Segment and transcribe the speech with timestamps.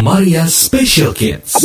[0.00, 1.60] Maria Special Kids.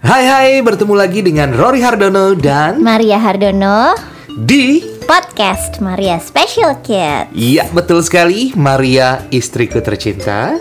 [0.00, 3.92] Hai hai, bertemu lagi dengan Rory Hardono dan Maria Hardono
[4.48, 7.36] di Podcast Maria Special Kids.
[7.36, 10.56] Iya betul sekali, Maria istriku tercinta.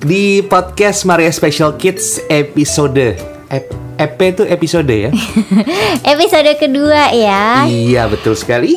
[0.00, 3.64] Di podcast Maria Special Kids episode Ep,
[4.00, 5.10] EP itu episode ya?
[6.16, 8.76] Episode kedua ya iya betul sekali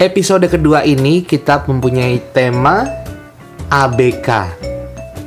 [0.00, 2.88] Episode kedua ini kita mempunyai tema
[3.68, 4.28] ABK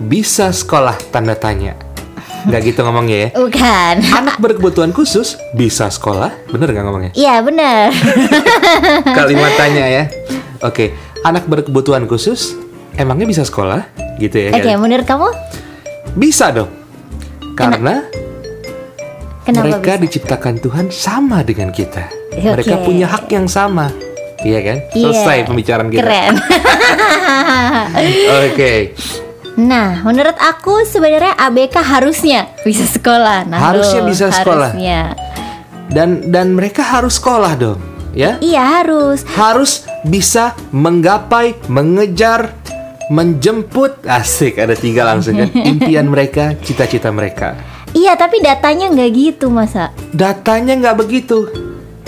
[0.09, 1.77] Bisa sekolah tanda tanya
[2.45, 7.11] Gak gitu ngomongnya ya Bukan Anak berkebutuhan khusus bisa sekolah Bener gak ngomongnya?
[7.13, 7.93] Iya bener
[9.17, 10.03] kalimat tanya ya.
[10.63, 12.57] Oke, anak berkebutuhan khusus
[12.97, 13.85] emangnya bisa sekolah?
[14.17, 14.51] Gitu ya.
[14.55, 14.79] Oke kan?
[14.79, 15.29] menurut kamu
[16.15, 16.71] Bisa dong.
[17.55, 18.07] Karena
[19.45, 20.03] Kenapa mereka bisa?
[20.09, 22.09] diciptakan Tuhan sama dengan kita.
[22.33, 22.49] Oke.
[22.49, 23.93] Mereka punya hak yang sama.
[24.41, 24.77] Iya kan?
[24.91, 25.45] Selesai Iya.
[25.45, 26.01] pembicaraan kita.
[26.01, 26.33] Keren
[28.45, 28.73] Oke.
[29.55, 34.75] Nah menurut aku sebenarnya ABK harusnya bisa sekolah nah, Harusnya loh, bisa sekolah.
[34.75, 35.15] Harusnya
[35.87, 37.79] Dan dan mereka harus sekolah dong,
[38.11, 38.41] ya.
[38.41, 42.51] Iya harus Harus bisa menggapai, mengejar,
[43.07, 47.53] menjemput asik ada tiga langsung kan impian mereka cita-cita mereka
[47.95, 51.47] Iya tapi datanya nggak gitu masa datanya nggak begitu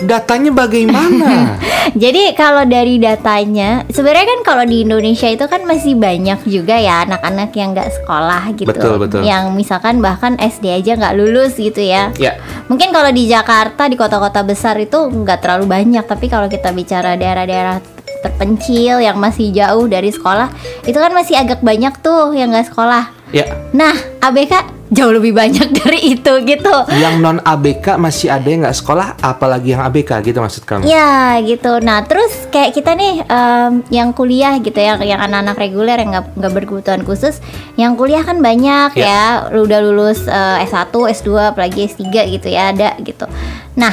[0.03, 1.55] datanya bagaimana
[1.95, 7.07] Jadi kalau dari datanya, sebenarnya kan kalau di Indonesia itu kan masih banyak juga ya
[7.07, 8.67] anak-anak yang nggak sekolah gitu.
[8.67, 9.21] Betul, betul.
[9.23, 12.11] Yang misalkan bahkan SD aja nggak lulus gitu ya.
[12.19, 12.35] ya
[12.67, 17.15] Mungkin kalau di Jakarta di kota-kota besar itu nggak terlalu banyak, tapi kalau kita bicara
[17.15, 17.79] daerah-daerah
[18.19, 20.51] terpencil yang masih jauh dari sekolah,
[20.83, 23.15] itu kan masih agak banyak tuh yang nggak sekolah.
[23.31, 26.75] ya Nah, ABK jauh lebih banyak dari itu gitu.
[26.95, 31.35] yang non ABK masih ada yang nggak sekolah apalagi yang ABK gitu maksud kamu Ya
[31.43, 31.83] gitu.
[31.83, 36.53] Nah terus kayak kita nih em, yang kuliah gitu ya, yang anak-anak reguler yang nggak
[36.53, 37.43] berkebutuhan khusus,
[37.75, 39.49] yang kuliah kan banyak Ya.
[39.49, 43.27] ya, udah lulus eh, S1, S2, apalagi S3 gitu ya ada gitu.
[43.75, 43.91] Nah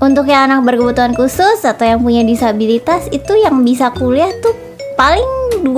[0.00, 4.56] untuk yang anak berkebutuhan khusus atau yang punya disabilitas itu yang bisa kuliah tuh
[4.96, 5.24] paling
[5.62, 5.68] 20%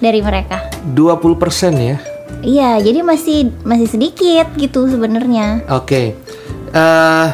[0.00, 0.64] dari mereka.
[0.96, 0.98] 20%
[1.78, 5.62] ya Iya, jadi masih masih sedikit gitu sebenarnya.
[5.68, 6.02] oke.
[6.74, 7.28] Eh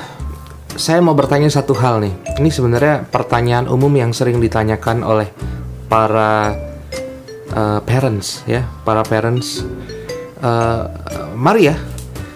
[0.77, 2.15] saya mau bertanya satu hal nih.
[2.41, 5.28] Ini sebenarnya pertanyaan umum yang sering ditanyakan oleh
[5.91, 6.55] para
[7.50, 9.65] eh, parents ya para parents.
[10.41, 10.84] Eh
[11.37, 11.77] Maria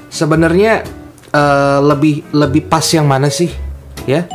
[0.09, 0.85] sebenarnya
[1.33, 3.51] eh, lebih lebih pas yang mana sih
[4.07, 4.27] ya?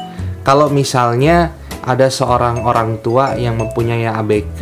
[0.43, 1.53] Kalau misalnya
[1.85, 4.61] ada seorang orang tua yang mempunyai ABK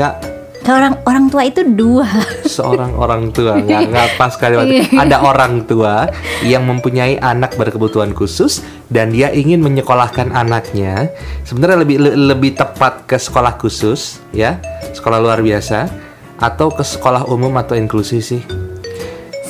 [0.67, 2.03] Orang orang tua itu dua.
[2.59, 3.55] seorang orang tua.
[3.55, 4.83] Nggak nggak pas kalimat Iya.
[4.99, 6.11] ada orang tua
[6.43, 11.07] yang mempunyai anak berkebutuhan khusus dan dia ingin menyekolahkan anaknya.
[11.43, 14.59] Sebenarnya lebih le- lebih tepat ke sekolah khusus ya.
[14.91, 15.87] Sekolah luar biasa
[16.35, 18.41] atau ke sekolah umum atau inklusi sih.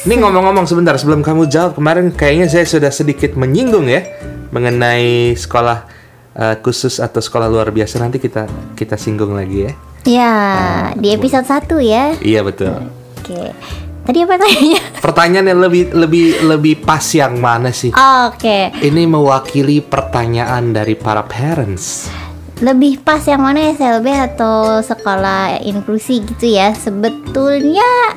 [0.05, 4.05] Ini ngomong-ngomong sebentar sebelum kamu jawab kemarin kayaknya saya sudah sedikit menyinggung ya
[4.53, 5.83] mengenai sekolah
[6.31, 7.97] eh, khusus atau sekolah luar biasa.
[7.97, 8.45] Nanti kita
[8.77, 9.73] kita singgung lagi ya
[10.07, 10.33] Ya,
[10.95, 12.15] di episode 1 ya.
[12.23, 12.87] iya betul
[13.19, 13.51] Oke.
[14.07, 14.79] Tadi apa tanya?
[15.03, 17.91] Pertanyaan yang lebih lebih lebih pas yang mana sih?
[17.91, 18.71] Oke.
[18.71, 22.07] Ini mewakili pertanyaan dari para parents.
[22.63, 26.71] Lebih pas yang mana SLB atau sekolah inklusi gitu ya?
[26.71, 28.15] Sebetulnya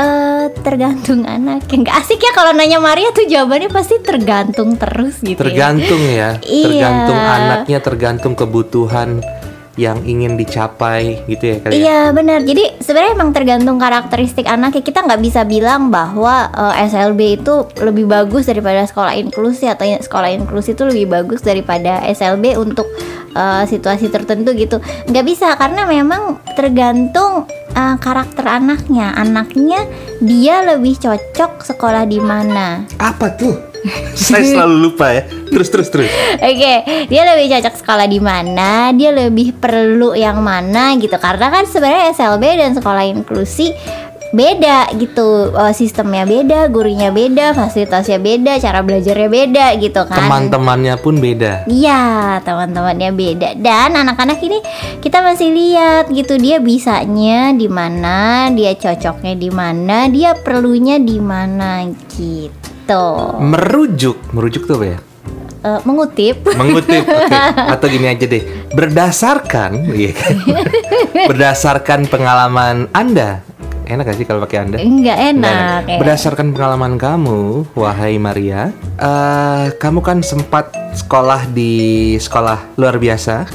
[0.00, 1.68] eh tergantung anak.
[1.68, 5.44] Nggak asik ya kalau nanya Maria tuh jawabannya pasti tergantung terus gitu ya.
[5.44, 6.64] Tergantung ya, Iya.
[6.72, 9.20] tergantung anaknya, tergantung kebutuhan
[9.78, 11.78] yang ingin dicapai gitu ya kali ya.
[11.78, 12.42] Iya benar.
[12.42, 14.82] Jadi sebenarnya emang tergantung karakteristik anaknya.
[14.82, 20.02] Kita nggak bisa bilang bahwa eh, SLB itu lebih bagus daripada sekolah inklusi atau in-
[20.02, 22.90] sekolah inklusi itu lebih bagus daripada SLB untuk
[23.38, 24.82] eh, situasi tertentu gitu.
[25.06, 29.14] Nggak bisa karena memang tergantung eh, karakter anaknya.
[29.14, 29.86] Anaknya
[30.18, 32.82] dia lebih cocok sekolah di mana.
[32.98, 33.67] Apa tuh?
[34.18, 35.22] Saya selalu lupa ya.
[35.48, 36.10] Terus terus terus.
[36.38, 36.74] Oke,
[37.08, 41.14] dia lebih cocok sekolah di mana, dia lebih perlu yang mana gitu.
[41.16, 43.72] Karena kan sebenarnya SLB dan sekolah inklusi
[44.28, 50.28] beda gitu, Eh, sistemnya beda, gurunya beda, fasilitasnya beda, cara belajarnya beda gitu kan.
[50.28, 51.64] Teman-temannya pun beda.
[51.64, 53.48] Iya, teman-temannya beda.
[53.56, 54.60] Dan anak-anak ini
[55.00, 61.16] kita masih lihat gitu dia bisanya di mana, dia cocoknya di mana, dia perlunya di
[61.16, 62.57] mana gitu.
[63.44, 64.98] Merujuk, merujuk tuh apa ya?
[65.58, 67.34] Eh, mengutip mengutip oke.
[67.74, 70.38] atau gini aja deh berdasarkan iya kan?
[71.34, 73.42] berdasarkan pengalaman anda
[73.88, 74.76] Enak gak sih kalau pakai Anda?
[74.84, 75.80] Nggak enak.
[75.80, 75.96] Nggak ya.
[75.96, 78.68] Berdasarkan pengalaman kamu, wahai Maria,
[79.00, 83.48] eh, kamu kan sempat sekolah di sekolah luar biasa,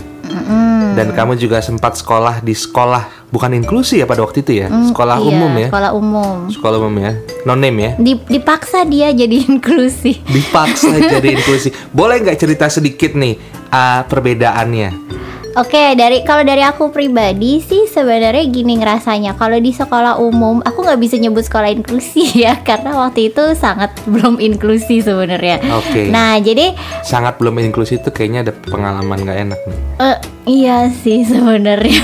[0.94, 5.18] dan kamu juga sempat sekolah di sekolah bukan inklusi ya pada waktu itu ya, sekolah
[5.18, 6.38] Iya, umum ya, Sekolah umum.
[6.48, 7.12] sekolah umum ya,
[7.44, 7.92] non name ya.
[7.98, 10.22] Di- dipaksa dia jadi inklusi.
[10.22, 11.69] Dipaksa jadi inklusi.
[11.90, 13.38] Boleh nggak cerita sedikit nih
[13.68, 14.90] ah, perbedaannya?
[15.54, 19.38] Oke, dari kalau dari aku pribadi sih sebenarnya gini ngerasanya.
[19.38, 23.94] Kalau di sekolah umum, aku nggak bisa nyebut sekolah inklusi ya, karena waktu itu sangat
[24.10, 25.62] belum inklusi sebenarnya.
[25.78, 26.10] Oke.
[26.10, 26.74] Nah, jadi
[27.06, 29.78] Sangat belum inklusi itu kayaknya ada pengalaman nggak enak nih.
[30.02, 30.18] eh,
[30.50, 32.02] iya sih sebenarnya.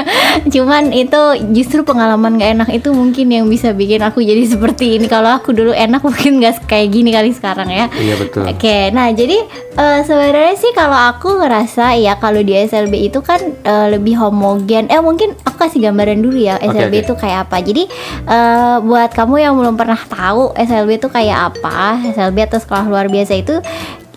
[0.54, 1.20] Cuman itu
[1.50, 5.10] justru pengalaman nggak enak itu mungkin yang bisa bikin aku jadi seperti ini.
[5.10, 7.90] Kalau aku dulu enak mungkin nggak kayak gini kali sekarang ya.
[7.98, 8.46] Iya betul.
[8.46, 9.42] Oke, nah jadi
[9.74, 14.88] eh, sebenarnya sih kalau aku ngerasa ya kalau di SLB itu kan eh, lebih homogen.
[14.92, 17.04] Eh mungkin aku kasih gambaran dulu ya SLB oke.
[17.08, 17.56] itu kayak apa.
[17.64, 17.84] Jadi
[18.28, 23.06] eh, buat kamu yang belum pernah tahu SLB itu kayak apa, SLB atau sekolah luar
[23.08, 23.56] biasa itu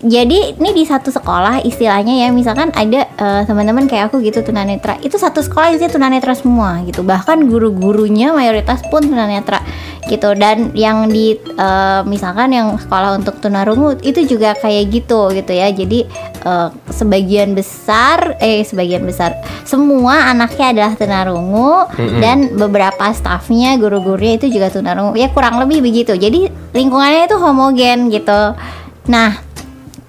[0.04, 2.30] jadi ini di satu sekolah istilahnya ya.
[2.36, 5.00] Misalkan ada eh, teman-teman kayak aku gitu tunanetra.
[5.00, 7.00] Itu satu sekolah isinya tunanetra semua gitu.
[7.00, 9.64] Bahkan guru-gurunya mayoritas pun tunanetra
[10.12, 10.36] gitu.
[10.36, 15.72] Dan yang di eh, misalkan yang sekolah untuk tunarungu itu juga kayak gitu gitu ya.
[15.72, 16.04] Jadi
[16.44, 21.88] eh, sebagian besar eh sebagian besar semua anaknya adalah tunarungu.
[22.20, 25.16] Dan beberapa stafnya guru-gurunya itu juga tunarungu.
[25.16, 26.20] Ya kurang lebih begitu.
[26.20, 28.60] Jadi lingkungannya itu homogen gitu.
[29.08, 29.45] Nah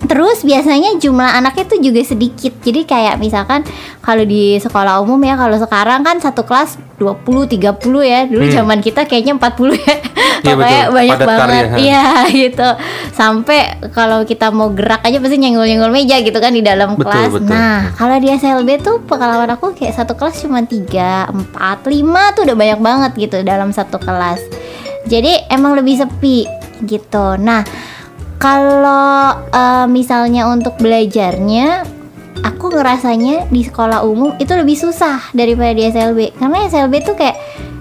[0.06, 2.54] Terus biasanya jumlah anaknya tuh juga sedikit.
[2.58, 3.66] Jadi kayak misalkan
[3.98, 8.24] kalau di sekolah umum ya kalau sekarang kan satu kelas 20 30 ya.
[8.24, 8.54] Dulu Hmm.
[8.54, 9.94] zaman kita kayaknya 40 ya.
[10.36, 11.64] Iya, Pokoknya banyak Padat banget.
[11.80, 12.68] Iya gitu.
[13.10, 13.58] Sampai
[13.90, 17.30] kalau kita mau gerak aja pasti nyenggol-nyenggol meja gitu kan di dalam Betul, kelas.
[17.32, 17.50] betul.
[17.50, 21.98] Nah, kalau di SLB tuh pengalaman aku kayak satu kelas cuma 3, 4, 5
[22.32, 24.38] tuh udah banyak banget gitu dalam satu kelas.
[25.04, 26.46] Jadi emang lebih sepi
[26.82, 27.34] gitu.
[27.36, 27.62] Nah,
[28.36, 31.84] kalau eh, misalnya untuk belajarnya
[32.44, 37.36] aku ngerasanya di sekolah umum itu lebih susah daripada di SLB karena SLB tuh kayak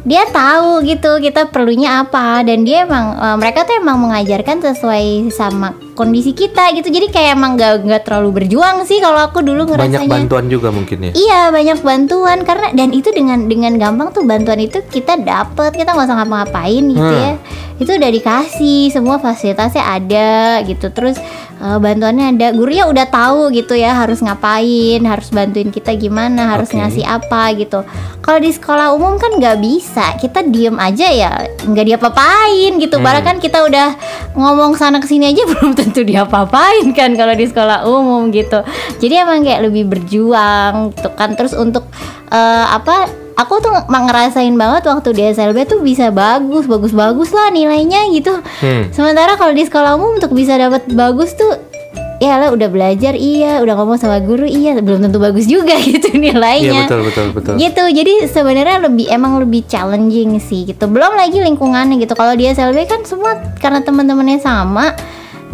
[0.05, 2.45] dia tahu gitu kita perlunya apa.
[2.45, 6.91] Dan dia emang eh, mereka tuh emang mengajarkan sesuai sama kondisi kita gitu.
[6.91, 10.03] Jadi kayak emang gak, nggak terlalu berjuang sih kalau aku dulu ngerasanya.
[10.03, 11.11] Banyak bantuan juga mungkin ya.
[11.15, 12.43] Iya banyak bantuan.
[12.43, 15.71] Karena dan itu dengan dengan gampang tuh bantuan itu kita dapet.
[15.73, 17.23] Kita nggak usah ngapa-ngapain gitu Hmm.
[17.23, 17.33] ya.
[17.75, 20.31] Itu udah dikasih semua fasilitasnya ada
[20.63, 20.91] gitu.
[20.91, 21.15] Terus
[21.55, 22.47] eh, bantuannya ada.
[22.51, 26.77] Gurunya udah tahu gitu ya harus ngapain harus bantuin kita gimana harus Oke.
[26.77, 27.87] ngasih apa gitu.
[28.19, 30.15] Kalau di sekolah umum kan nggak bisa.
[30.17, 31.31] Kita diem aja ya
[31.63, 32.99] nggak diapa-apain gitu.
[32.99, 33.03] Hmm.
[33.03, 33.87] Padahal kan kita udah
[34.35, 38.65] ngomong sana ke sini aja belum tentu diapa-apain kan kalau di sekolah umum gitu.
[38.97, 41.37] Jadi emang kayak lebih berjuang gitu kan.
[41.37, 41.85] Terus untuk
[42.33, 43.05] eh, apa
[43.37, 48.33] aku tuh ngerasain banget waktu di SLB tuh bisa bagus bagus bagus lah nilainya gitu.
[48.63, 48.89] Hmm.
[48.95, 51.75] sementara kalau di sekolah umum untuk bisa dapat bagus tuh
[52.19, 53.59] ya lah udah belajar iya.
[53.59, 54.77] Udah ngomong sama guru iya.
[54.79, 57.53] Belum tentu bagus juga gitu Iya nilainya betul betul betul.
[57.59, 57.83] gitu.
[57.91, 60.87] Jadi sebenarnya lebih emang lebih challenging sih gitu.
[60.87, 62.15] Belum lagi lingkungannya gitu.
[62.15, 64.95] Kalau di SLB kan semua karena teman-temannya sama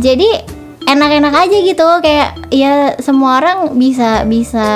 [0.01, 0.29] jadi
[0.81, 1.87] enak-enak aja gitu.
[2.01, 4.67] Kayak ya semua orang bisa bisa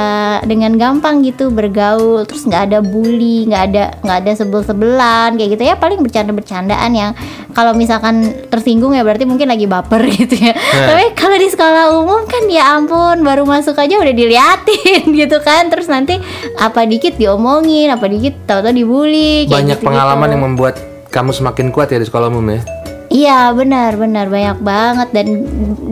[0.45, 2.23] dengan gampang gitu bergaul.
[2.23, 5.75] Terus nggak ada bully nggak ada nggak ada sebel-sebelan kayak gitu ya.
[5.75, 7.11] Paling bercanda-bercandaan yang
[7.51, 10.53] kalau misalkan tersinggung ya berarti mungkin lagi baper gitu ya.
[10.55, 15.67] Tapi kalau di sekolah umum kan ya ampun baru masuk aja udah diliatin gitu kan.
[15.73, 16.21] Terus nanti
[16.61, 19.87] apa dikit diomongin apa dikit tahu-tahu dibully kayak Banyak gitu-gitu.
[19.89, 20.75] pengalaman yang membuat
[21.09, 22.84] kamu semakin kuat ya di sekolah umum ya.
[23.15, 24.27] Iya benar benar.
[24.27, 25.09] Banyak banget.
[25.15, 25.27] Dan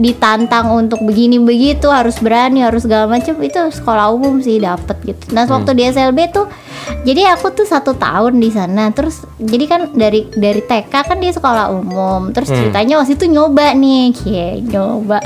[0.04, 1.88] ditantang untuk begini begitu.
[1.88, 5.32] Harus berani harus segala macam itu sekolah umum sih dapet gitu.
[5.32, 6.46] Nah waktu di SLB tuh
[7.08, 8.92] jadi aku tuh satu tahun di sana.
[8.92, 12.28] Terus jadi kan dari dari TK kan di sekolah umum.
[12.36, 12.58] Terus Hmm.
[12.60, 14.12] ceritanya waktu itu nyoba nih.
[14.12, 15.18] Kayak nyoba.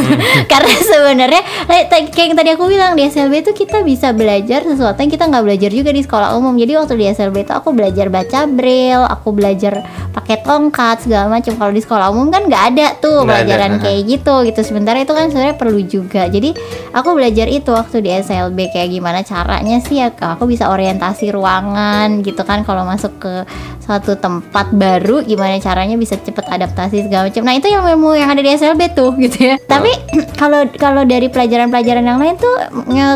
[0.50, 5.12] Karena sebenarnya kayak yang tadi aku bilang di SLB tuh kita bisa belajar sesuatu yang
[5.12, 6.56] kita nggak belajar juga di sekolah umum.
[6.56, 9.84] Jadi waktu di SLB itu aku belajar baca braille aku belajar
[10.16, 13.80] pakai tongkat segala macam kalau di sekolah umum kan nggak ada tuh ada, pelajaran nah.
[13.84, 14.60] kayak gitu gitu.
[14.64, 16.24] Sementara itu kan sebenarnya perlu juga.
[16.32, 16.56] Jadi
[16.96, 22.24] aku belajar itu waktu di SLB kayak gimana caranya sih ya aku bisa orientasi ruangan
[22.24, 22.64] gitu kan.
[22.64, 23.44] Kalau masuk ke
[23.84, 27.44] suatu tempat baru gimana caranya bisa cepet adaptasi segala macam.
[27.44, 29.56] Nah itu yang ilmu yang ada di SLB tuh gitu ya.
[29.60, 29.92] Tapi
[30.40, 32.54] kalau kalau dari pelajaran-pelajaran yang lain tuh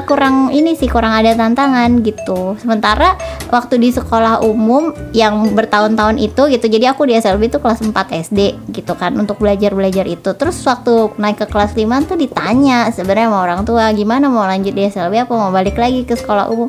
[0.04, 2.60] kurang ini sih kurang ada tantangan gitu.
[2.60, 3.16] Sementara
[3.48, 6.66] waktu di sekolah umum yang bertahun-tahun itu gitu.
[6.68, 10.32] Jadi aku di SLB itu kelas 4 SD gitu kan untuk belajar-belajar itu.
[10.34, 14.72] Terus waktu naik ke kelas 5 tuh ditanya sebenarnya sama orang tua gimana mau lanjut
[14.72, 16.68] di SLB apa mau balik lagi ke sekolah umum?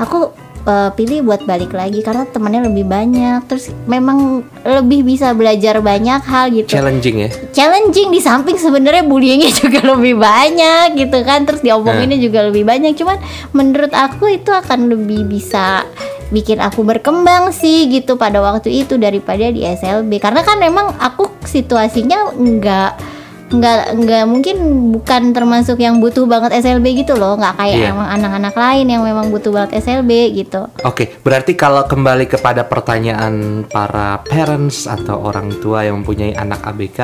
[0.00, 3.48] Aku eh, pilih buat balik lagi karena temannya lebih banyak.
[3.48, 6.68] Terus memang lebih bisa belajar banyak hal gitu.
[6.68, 7.30] Challenging ya.
[7.56, 11.48] challenging di samping sebenarnya bullyingnya juga lebih banyak gitu kan.
[11.48, 12.92] Terus diomonginnya juga lebih banyak.
[12.94, 13.16] Cuman
[13.56, 15.88] menurut aku itu akan lebih bisa
[16.28, 21.32] bikin aku berkembang sih gitu pada waktu itu daripada di SLB karena kan memang aku
[21.40, 23.17] situasinya nggak
[23.48, 24.56] nggak nggak mungkin
[24.92, 27.88] bukan termasuk yang butuh banget SLB gitu loh nggak kayak Iya.
[27.96, 33.64] emang anak-anak lain yang memang butuh banget SLB gitu Oke, berarti kalau kembali kepada pertanyaan
[33.64, 36.98] para parents atau orang tua yang mempunyai anak ABK,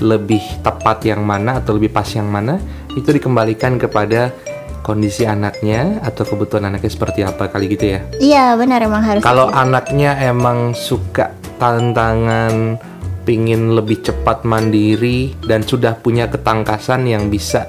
[0.00, 2.58] lebih tepat yang mana atau lebih pas yang mana,
[2.92, 4.34] itu dikembalikan kepada
[4.82, 8.00] kondisi anaknya atau kebutuhan anaknya seperti apa kali gitu ya.
[8.18, 9.58] iya benar emang harus Kalau gitu.
[9.58, 12.78] anaknya emang suka tantangan
[13.26, 17.66] pingin lebih cepat mandiri dan sudah punya ketangkasan yang bisa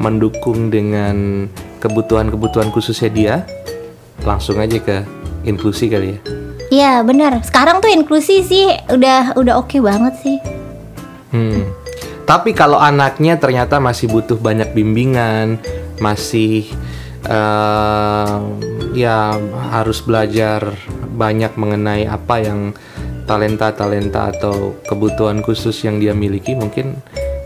[0.00, 1.46] mendukung dengan
[1.78, 3.34] kebutuhan-kebutuhan khususnya dia,
[4.24, 5.04] langsung aja ke
[5.44, 6.20] inklusi kali ya.
[6.72, 10.40] iya benar sekarang tuh inklusi sih udah udah oke banget sih
[11.34, 11.66] Hmm.
[12.24, 15.58] Tapi kalau anaknya ternyata masih butuh banyak bimbingan,
[15.98, 16.70] masih
[17.26, 18.36] eh,
[18.94, 19.34] ya
[19.74, 20.78] harus belajar
[21.10, 22.60] banyak mengenai apa yang
[23.24, 26.96] talenta-talenta atau kebutuhan khusus yang dia miliki, mungkin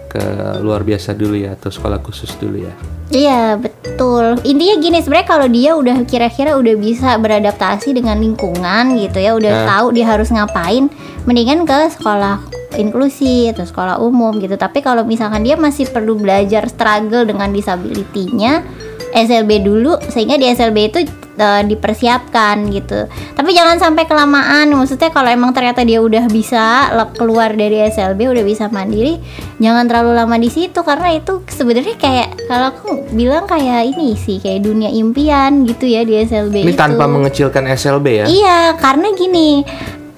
[0.08, 0.22] ke
[0.64, 2.72] luar biasa dulu ya atau sekolah khusus dulu ya.
[3.08, 9.16] Iya betul Intinya gini sebenarnya kalau dia udah kira-kira udah bisa beradaptasi dengan lingkungan gitu
[9.16, 9.64] ya Udah Nah.
[9.64, 10.92] tahu dia harus ngapain
[11.24, 12.36] Mendingan ke sekolah
[12.76, 18.66] inklusi atau sekolah umum gitu Tapi kalau misalkan dia masih perlu belajar struggle dengan disability-nya
[19.08, 21.00] SLB dulu sehingga di SLB itu
[21.40, 27.56] eh, dipersiapkan gitu Tapi jangan sampai kelamaan Maksudnya kalau emang ternyata dia udah bisa keluar
[27.56, 29.16] dari SLB udah bisa mandiri
[29.58, 34.38] Jangan terlalu lama di situ karena itu sebenarnya kayak kalau aku bilang kayak ini sih
[34.38, 36.78] kayak dunia impian gitu ya di SLB Ini itu.
[36.78, 38.24] tanpa mengecilkan SLB ya.
[38.30, 39.66] Iya, karena gini,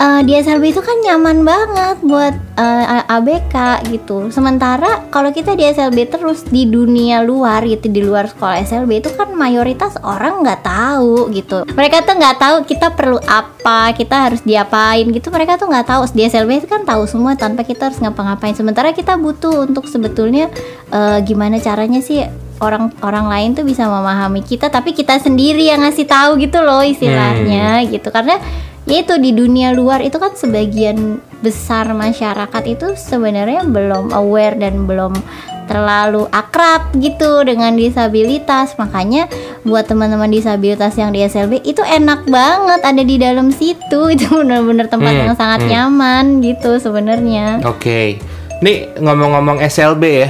[0.01, 4.33] eh, di SLB itu kan nyaman banget buat eh, A- ABK gitu.
[4.33, 9.11] Sementara kalau kita di SLB terus di dunia luar gitu, di luar sekolah SLB itu
[9.13, 11.69] kan mayoritas orang nggak tahu gitu.
[11.77, 15.29] Mereka tuh nggak tahu kita perlu apa, kita harus diapain gitu.
[15.29, 18.57] Mereka tuh nggak tahu di SLB itu kan tahu semua tanpa kita harus ngapa-ngapain.
[18.57, 20.49] Sementara kita butuh untuk sebetulnya
[20.89, 22.25] eh, gimana caranya sih
[22.61, 26.85] orang orang lain tuh bisa memahami kita tapi kita sendiri yang ngasih tahu gitu loh
[26.85, 28.37] istilahnya gitu karena
[28.85, 34.85] ya itu di dunia luar itu kan sebagian besar masyarakat itu sebenarnya belum aware dan
[34.85, 35.15] belum
[35.65, 39.31] terlalu akrab gitu dengan disabilitas makanya
[39.63, 44.87] buat teman-teman disabilitas yang di SLB itu enak banget ada di dalam situ itu benar-benar
[44.87, 45.71] tempat Hmm, yang sangat hmm.
[45.71, 48.19] nyaman gitu sebenarnya Oke,
[48.59, 50.29] nih ngomong-ngomong SLB ya,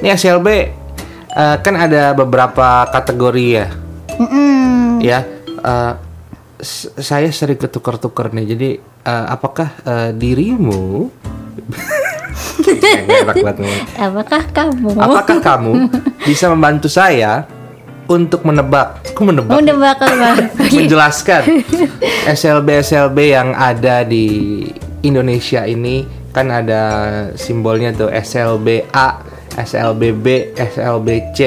[0.00, 0.48] ini SLB
[1.30, 3.66] eh, kan ada beberapa kategori ya,
[4.18, 4.98] Mm-mm.
[4.98, 5.22] ya.
[5.60, 6.11] eh, s-
[6.62, 11.10] saya sering ketukar-tukar nih, jadi eh, apakah eh, dirimu?
[13.98, 15.72] Apakah kamu apakah kamu
[16.24, 17.44] bisa membantu saya
[18.08, 19.04] untuk menebak?
[19.12, 19.52] Aku menebak.
[19.60, 20.48] menebak apa?
[20.76, 21.42] menjelaskan
[22.28, 24.64] SLB SLB yang ada di
[25.04, 26.82] Indonesia ini kan ada
[27.36, 29.08] simbolnya tuh SLBA,
[29.60, 31.38] SLBB, SLBC,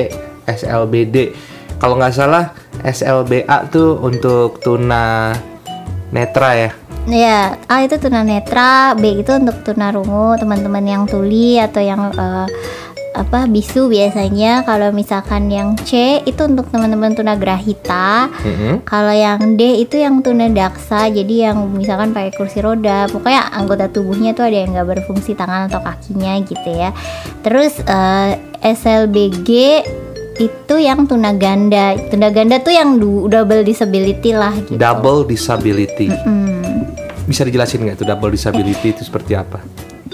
[0.45, 1.33] SLBD.
[1.79, 2.55] Kalau nggak salah
[2.85, 5.35] SLBA tuh untuk tuna
[6.15, 6.71] netra ya.
[7.05, 12.49] Ya, A itu tunanetra, B itu untuk tunarungu, teman-teman yang tuli atau yang eh,
[13.13, 14.65] apa bisu biasanya.
[14.65, 18.33] Kalau misalkan yang C itu untuk teman-teman tunagrahita.
[18.41, 18.81] Mm-mm.
[18.89, 23.05] Kalau yang D itu yang tunadaksa, jadi yang misalkan pakai kursi roda.
[23.13, 26.89] Pokoknya anggota tubuhnya tuh ada yang nggak berfungsi tangan atau kakinya gitu ya.
[27.45, 29.49] Terus eh, SLBG
[30.39, 31.95] itu yang tunaganda.
[32.11, 34.75] Tunaganda tuh yang double disability lah gitu.
[34.75, 36.11] Double disability.
[36.11, 36.85] Hmm.
[37.25, 39.63] Bisa dijelasin nggak tuh double disability itu seperti apa?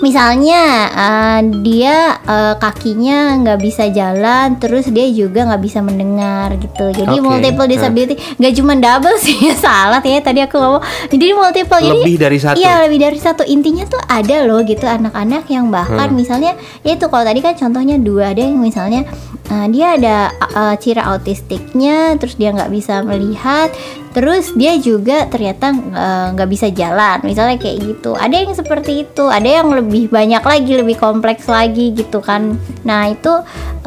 [0.02, 6.90] Misalnya eh, dia eh, kakinya nggak bisa jalan, terus dia juga nggak bisa mendengar gitu.
[6.90, 7.72] Jadi Oke, multiple nah.
[7.72, 10.84] disability nggak cuma double sih, salah ya tadi aku ngomong.
[11.08, 12.58] Jadi multiple jadi Lebih dari satu.
[12.58, 13.44] Iya lebih dari satu.
[13.46, 16.18] Intinya tuh ada loh gitu anak-anak yang bahkan Hmm.
[16.18, 19.06] misalnya ya itu kalau tadi kan contohnya dua ada yang misalnya
[19.48, 23.70] eh, dia ada eh, ciri autistiknya, terus dia nggak bisa melihat,
[24.12, 28.16] terus dia juga ternyata eh, nggak bisa jalan, misalnya kayak gitu.
[28.16, 32.60] Ada yang seperti itu, ada yang lebih banyak lagi, lebih kompleks lagi gitu kan.
[32.84, 33.32] Nah itu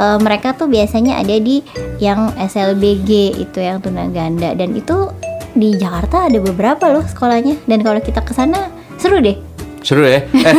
[0.00, 1.60] eh, mereka tuh biasanya ada di
[2.00, 5.12] yang SLBG itu yang tunaganda dan itu
[5.54, 9.38] di Jakarta ada beberapa loh sekolahnya dan kalau kita ke sana seru deh.
[9.84, 10.24] Seru ya.
[10.34, 10.54] Eh,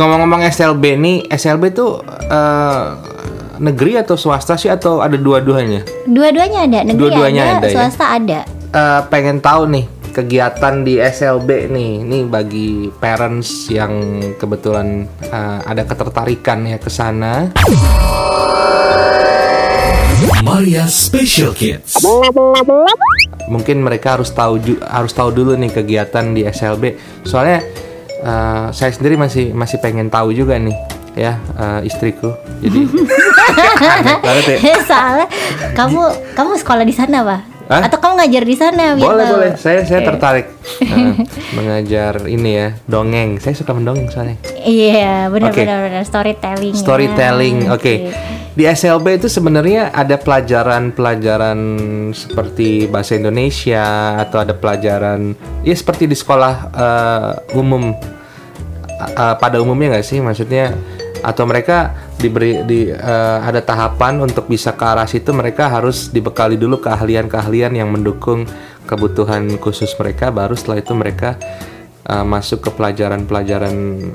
[0.00, 2.86] ngomong-ngomong SLB nih, SLB tuh eh,
[3.60, 5.84] negeri atau swasta sih atau ada dua-duanya?
[6.08, 7.74] Dua-duanya ada, negeri Dua-duanya ada, ada ya?
[7.76, 8.40] swasta ada.
[8.70, 11.92] Eh, pengen tahu nih kegiatan di SLB nih.
[12.02, 17.50] Nih bagi parents yang kebetulan eh, ada ketertarikan ya ke sana.
[20.40, 22.00] Maria Special Kids.
[23.50, 26.98] Mungkin mereka harus tahu harus tahu dulu nih kegiatan di SLB.
[27.24, 27.62] Soalnya
[28.22, 30.76] eh, saya sendiri masih masih pengen tahu juga nih
[31.18, 32.34] ya eh, istriku.
[32.62, 32.86] Jadi
[34.26, 34.76] banget ya.
[34.84, 35.26] Soalnya
[35.74, 36.02] kamu
[36.34, 37.49] kamu sekolah di sana, Pak?
[37.70, 37.86] Hah?
[37.86, 38.84] Atau kamu ngajar di sana?
[38.92, 39.34] biar Boleh tahu?
[39.38, 40.08] boleh, saya saya Oke.
[40.10, 40.46] tertarik
[40.82, 41.14] eh,
[41.54, 43.38] mengajar ini ya dongeng.
[43.38, 44.42] Saya suka mendongeng soalnya.
[44.60, 45.62] Iya, benar Oke.
[45.62, 46.74] benar benar storytelling.
[46.74, 46.82] ya.
[46.82, 47.94] Storytelling, oke.
[48.50, 51.58] Di SLB itu sebenarnya ada pelajaran-pelajaran
[52.10, 53.86] seperti bahasa Indonesia
[54.18, 57.94] atau ada pelajaran ya seperti di sekolah eh, umum
[59.14, 60.74] a- pada umumnya nggak sih maksudnya
[61.20, 66.56] atau mereka diberi di eh, ada tahapan untuk bisa ke arah situ mereka harus dibekali
[66.56, 68.44] dulu keahlian-keahlian yang mendukung
[68.88, 71.36] kebutuhan khusus mereka baru setelah itu mereka
[72.04, 73.74] eh, masuk ke pelajaran-pelajaran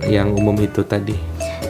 [0.10, 1.16] yang umum itu tadi.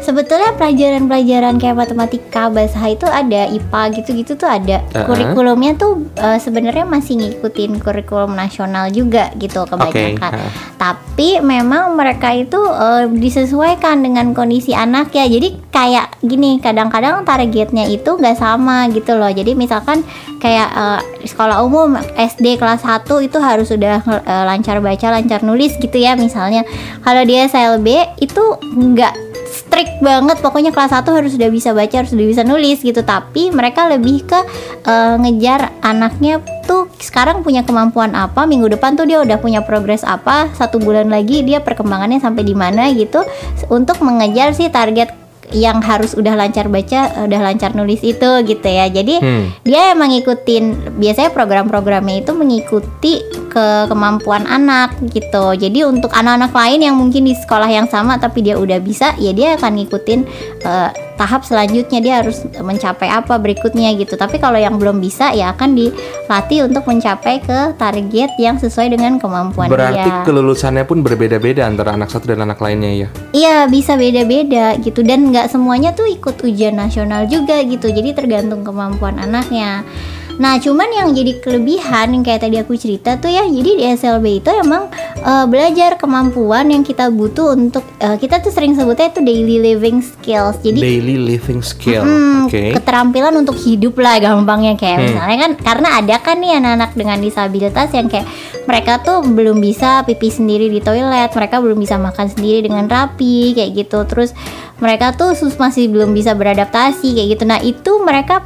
[0.06, 4.86] Sebetulnya pelajaran-pelajaran kayak matematika, bahasa itu ada, IPA gitu-gitu tuh ada.
[4.94, 5.10] Uh-uh.
[5.10, 10.32] Kurikulumnya tuh eh, sebenarnya masih ngikutin kurikulum nasional juga gitu kebanyakan.
[10.38, 10.50] uh.
[10.78, 15.26] Tapi memang mereka itu eh, disesuaikan dengan kondisi anak ya.
[15.26, 19.34] Jadi kayak gini, kadang-kadang targetnya itu nggak sama gitu loh.
[19.34, 20.06] Jadi misalkan
[20.38, 25.74] kayak eh, sekolah umum SD kelas 1 itu harus sudah eh, lancar baca, lancar nulis
[25.82, 26.62] gitu ya misalnya.
[27.02, 29.26] Kalau di SLB itu nggak
[29.76, 30.40] strict banget.
[30.40, 33.04] Pokoknya kelas 1 harus sudah bisa baca harus sudah bisa nulis gitu.
[33.04, 34.40] Tapi mereka lebih ke
[34.88, 40.08] eh, ngejar anaknya tuh sekarang punya kemampuan apa minggu depan tuh dia udah punya progres
[40.08, 43.22] apa satu bulan lagi dia perkembangannya sampai di mana gitu
[43.68, 48.90] untuk mengejar sih target yang harus udah lancar baca udah lancar nulis itu gitu ya
[48.90, 49.48] jadi Hmm.
[49.62, 56.80] dia emang ngikutin biasanya program-programnya itu mengikuti ke kemampuan anak gitu jadi untuk anak-anak lain
[56.84, 60.20] yang mungkin di sekolah yang sama tapi dia udah bisa ya dia akan ngikutin
[60.62, 65.56] eh, tahap selanjutnya dia harus mencapai apa berikutnya gitu tapi kalau yang belum bisa ya
[65.56, 71.68] akan dilatih untuk mencapai ke target yang sesuai dengan kemampuan Berarti dia kelulusannya pun berbeda-beda
[71.68, 73.08] antara anak satu dan anak lainnya ya.
[73.32, 78.64] Iya bisa beda-beda gitu dan nggak semuanya tuh ikut ujian nasional juga gitu jadi tergantung
[78.64, 79.88] kemampuan anaknya.
[80.36, 84.44] Nah cuman yang jadi kelebihan yang kayak tadi aku cerita tuh ya jadi di SLB
[84.44, 89.22] itu emang eh, belajar kemampuan yang kita butuh untuk eh, kita tuh sering sebutnya itu
[89.24, 92.04] daily living skills jadi Daily living skill.
[92.04, 92.76] Hmm, Oke.
[92.76, 95.06] keterampilan untuk hidup lah gampangnya kayak Hmm.
[95.12, 98.28] misalnya kan karena ada kan nih anak-anak dengan disabilitas yang kayak
[98.66, 103.54] mereka tuh belum bisa pipi sendiri di toilet, mereka belum bisa makan sendiri dengan rapi
[103.54, 104.02] kayak gitu.
[104.10, 104.34] Terus
[104.82, 107.44] mereka tuh sus masih belum bisa beradaptasi kayak gitu.
[107.46, 108.42] Nah, itu mereka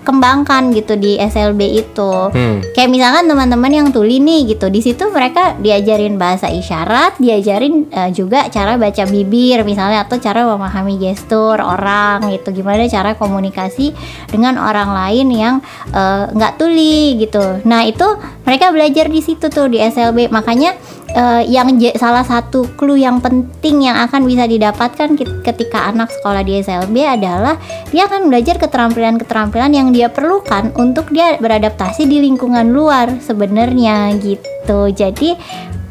[0.00, 2.12] kembangkan gitu di SLB itu.
[2.32, 2.64] Hmm.
[2.72, 8.10] Kayak misalkan teman-teman yang tuli nih gitu, di situ mereka diajarin bahasa isyarat, diajarin eh,
[8.10, 13.92] juga cara baca bibir misalnya atau cara memahami gestur orang gitu, gimana cara komunikasi
[14.32, 15.54] dengan orang lain yang
[15.92, 17.60] eh, nggak tuli gitu.
[17.68, 18.06] Nah itu
[18.48, 20.74] mereka belajar di situ tuh di SLB, makanya
[21.14, 25.08] eh, yang j- salah satu clue yang penting yang akan bisa didapatkan
[25.42, 27.58] ketika anak sekolah di SLB adalah
[27.90, 34.90] dia akan belajar keterampilan-keterampilan yang dia perlukan untuk dia beradaptasi di lingkungan luar sebenarnya gitu.
[34.90, 35.34] Jadi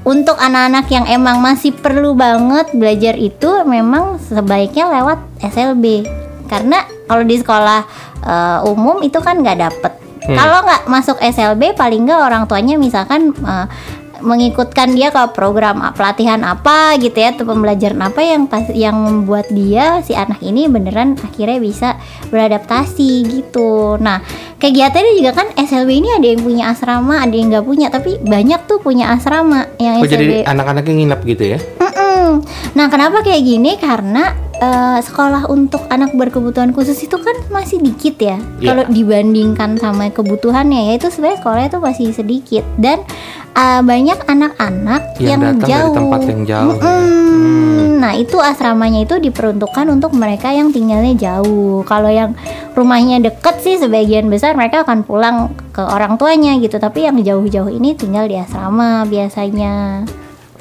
[0.08, 6.08] untuk anak-anak yang emang masih perlu banget belajar itu memang sebaiknya lewat SLB
[6.49, 7.82] karena kalau di sekolah
[8.25, 9.93] eh, umum itu kan nggak dapet.
[10.19, 10.36] Hmm.
[10.36, 13.65] Kalau nggak masuk SLB paling nggak orang tuanya misalkan eh,
[14.21, 19.47] mengikutkan dia ke program pelatihan apa gitu ya atau pembelajaran apa yang pas yang membuat
[19.51, 21.89] dia si anak ini beneran akhirnya bisa
[22.29, 23.97] beradaptasi gitu.
[23.99, 24.21] Nah
[24.60, 28.67] kegiatannya juga kan SLB ini ada yang punya asrama, ada yang nggak punya, tapi banyak
[28.67, 30.13] tuh punya asrama yang Oh SLB.
[30.13, 31.60] jadi anak-anaknya nginep gitu ya?
[31.79, 32.43] Mm-mm.
[32.75, 33.79] Nah, kenapa kayak gini?
[33.79, 38.37] Karena eh, sekolah untuk anak berkebutuhan khusus itu kan masih dikit ya.
[38.59, 38.67] Iya.
[38.75, 43.01] Kalau dibandingkan sama kebutuhannya, ya itu sebenarnya sekolahnya itu masih sedikit dan
[43.55, 45.95] eh, banyak anak-anak Yang yang, datang dari jauh.
[45.95, 46.83] tempat yang jauh ya.
[46.83, 47.89] Mm-mm.
[47.99, 51.83] Nah, itu asramanya itu diperuntukkan untuk mereka yang tinggalnya jauh.
[51.83, 52.31] Kalau yang
[52.71, 56.79] rumahnya deket sih sebagian besar mereka akan pulang ke orang tuanya gitu.
[56.79, 60.07] Tapi yang jauh-jauh ini tinggal di asrama biasanya.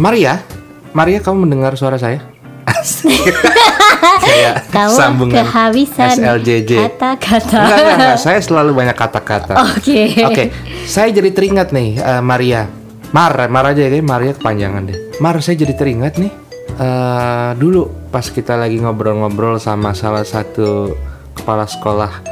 [0.02, 0.42] Maria,
[0.90, 2.18] Maria kamu mendengar suara saya?
[2.66, 3.06] Asik.
[3.98, 6.70] Kayak Kamu sambungan kehabisan SLJJ.
[6.94, 7.58] kata-kata.
[7.58, 8.16] Enggak, enggak, enggak.
[8.18, 9.52] Saya selalu banyak kata-kata.
[9.74, 10.00] Oke.
[10.24, 10.44] Oke,
[10.86, 12.66] saya jadi teringat nih eh, Maria.
[13.08, 14.98] Mar, Mar aja ya, Maria kepanjangan deh.
[15.18, 16.32] Mar, saya jadi teringat nih.
[16.78, 20.94] eh dulu pas kita lagi ngobrol-ngobrol sama salah satu
[21.34, 22.22] kepala sekolah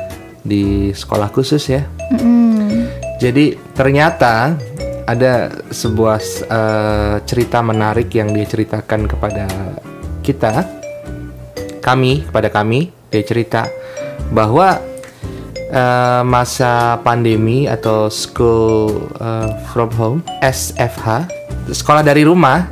[0.41, 1.83] di sekolah khusus ya.
[2.15, 2.87] Mm.
[3.19, 4.55] Jadi ternyata
[5.03, 9.47] ada sebuah eh, cerita menarik yang dia ceritakan kepada
[10.23, 10.63] kita,
[11.87, 13.71] kami kepada kami dia cerita
[14.35, 14.83] bahwa
[15.71, 21.31] eh, masa pandemi atau school eh, from home SFH
[21.71, 22.67] sekolah dari rumah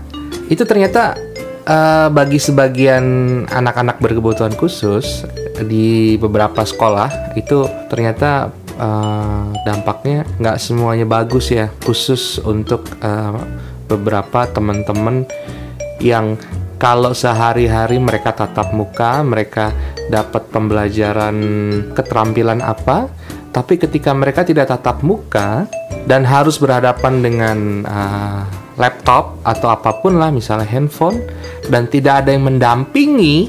[0.50, 1.14] itu ternyata
[1.62, 3.04] eh, bagi sebagian
[3.46, 5.22] anak-anak berkebutuhan khusus
[5.62, 13.38] di beberapa sekolah itu ternyata eh, dampaknya nggak semuanya bagus ya khusus untuk eh,
[13.86, 15.28] beberapa teman-teman
[16.02, 16.34] yang
[16.76, 19.70] kalau sehari-hari mereka tatap muka, mereka
[20.10, 21.36] dapat pembelajaran
[21.94, 23.08] keterampilan apa,
[23.54, 25.70] tapi ketika mereka tidak tatap muka
[26.04, 28.42] dan harus berhadapan dengan uh,
[28.74, 31.22] laptop atau apa pun lah, misalnya handphone,
[31.70, 33.48] dan tidak ada yang mendampingi,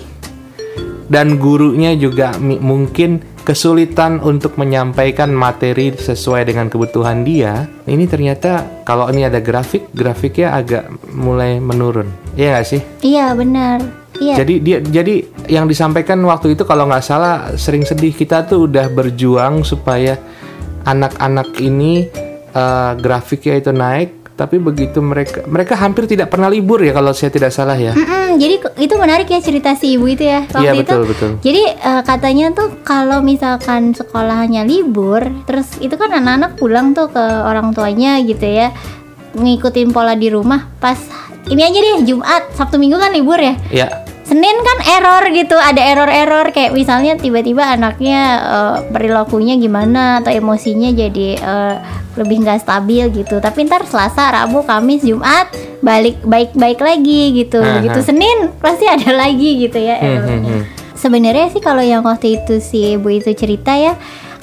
[1.10, 7.70] dan gurunya juga mungkin kesulitan untuk menyampaikan materi sesuai dengan kebutuhan dia.
[7.86, 12.10] Ini ternyata kalau ini ada grafik, grafiknya agak mulai menurun.
[12.34, 12.82] Iya nggak sih?
[13.06, 13.80] Iya benar.
[14.18, 14.42] Iya.
[14.42, 18.90] Jadi dia jadi yang disampaikan waktu itu kalau nggak salah sering sedih kita tuh udah
[18.90, 20.18] berjuang supaya
[20.90, 22.10] anak-anak ini
[22.50, 27.32] eh, grafiknya itu naik, tapi begitu mereka mereka hampir tidak pernah libur ya kalau saya
[27.32, 27.96] tidak salah ya.
[27.96, 30.84] Mm-mm, jadi itu menarik ya cerita si ibu itu ya waktu Iya itu.
[30.84, 31.32] betul betul.
[31.40, 37.24] Jadi eh, katanya tuh kalau misalkan sekolahnya libur, terus itu kan anak-anak pulang tuh ke
[37.24, 38.76] orang tuanya gitu ya,
[39.40, 40.68] ngikutin pola di rumah.
[40.84, 41.00] Pas
[41.48, 43.56] ini aja deh Jumat, Sabtu Minggu kan libur ya.
[43.72, 44.05] Ya
[44.36, 50.92] Senin kan error gitu, ada error-error kayak misalnya tiba-tiba anaknya eh, perilakunya gimana atau emosinya
[50.92, 51.76] jadi eh,
[52.20, 53.40] lebih nggak stabil gitu.
[53.40, 57.64] Tapi ntar Selasa, Rabu, Kamis, Jumat balik baik-baik lagi gitu.
[57.64, 57.80] Aha.
[57.80, 60.36] Gitu Senin pasti ada lagi gitu ya Hmm, errornya.
[60.36, 60.64] hmm, hmm.
[61.00, 63.96] Sebenarnya sih kalau yang waktu itu si ibu itu cerita ya,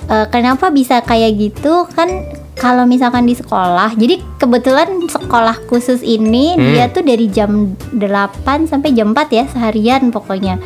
[0.08, 2.08] eh, kenapa bisa kayak gitu kan?
[2.52, 6.62] Kalau misalkan di sekolah, jadi kebetulan sekolah khusus ini Hmm.
[6.68, 10.58] dia tuh dari jam 8 sampai jam 4 ya seharian pokoknya.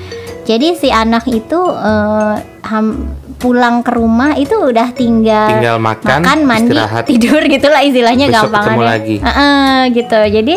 [0.43, 6.73] Jadi si anak itu eh, ham- pulang ke rumah itu udah tinggal Tinggal makan, mandi,
[6.73, 7.05] istirahat.
[7.11, 9.17] tidur gitulah istilahnya gampang ketemu lagi.
[9.93, 10.21] gitu.
[10.33, 10.55] Jadi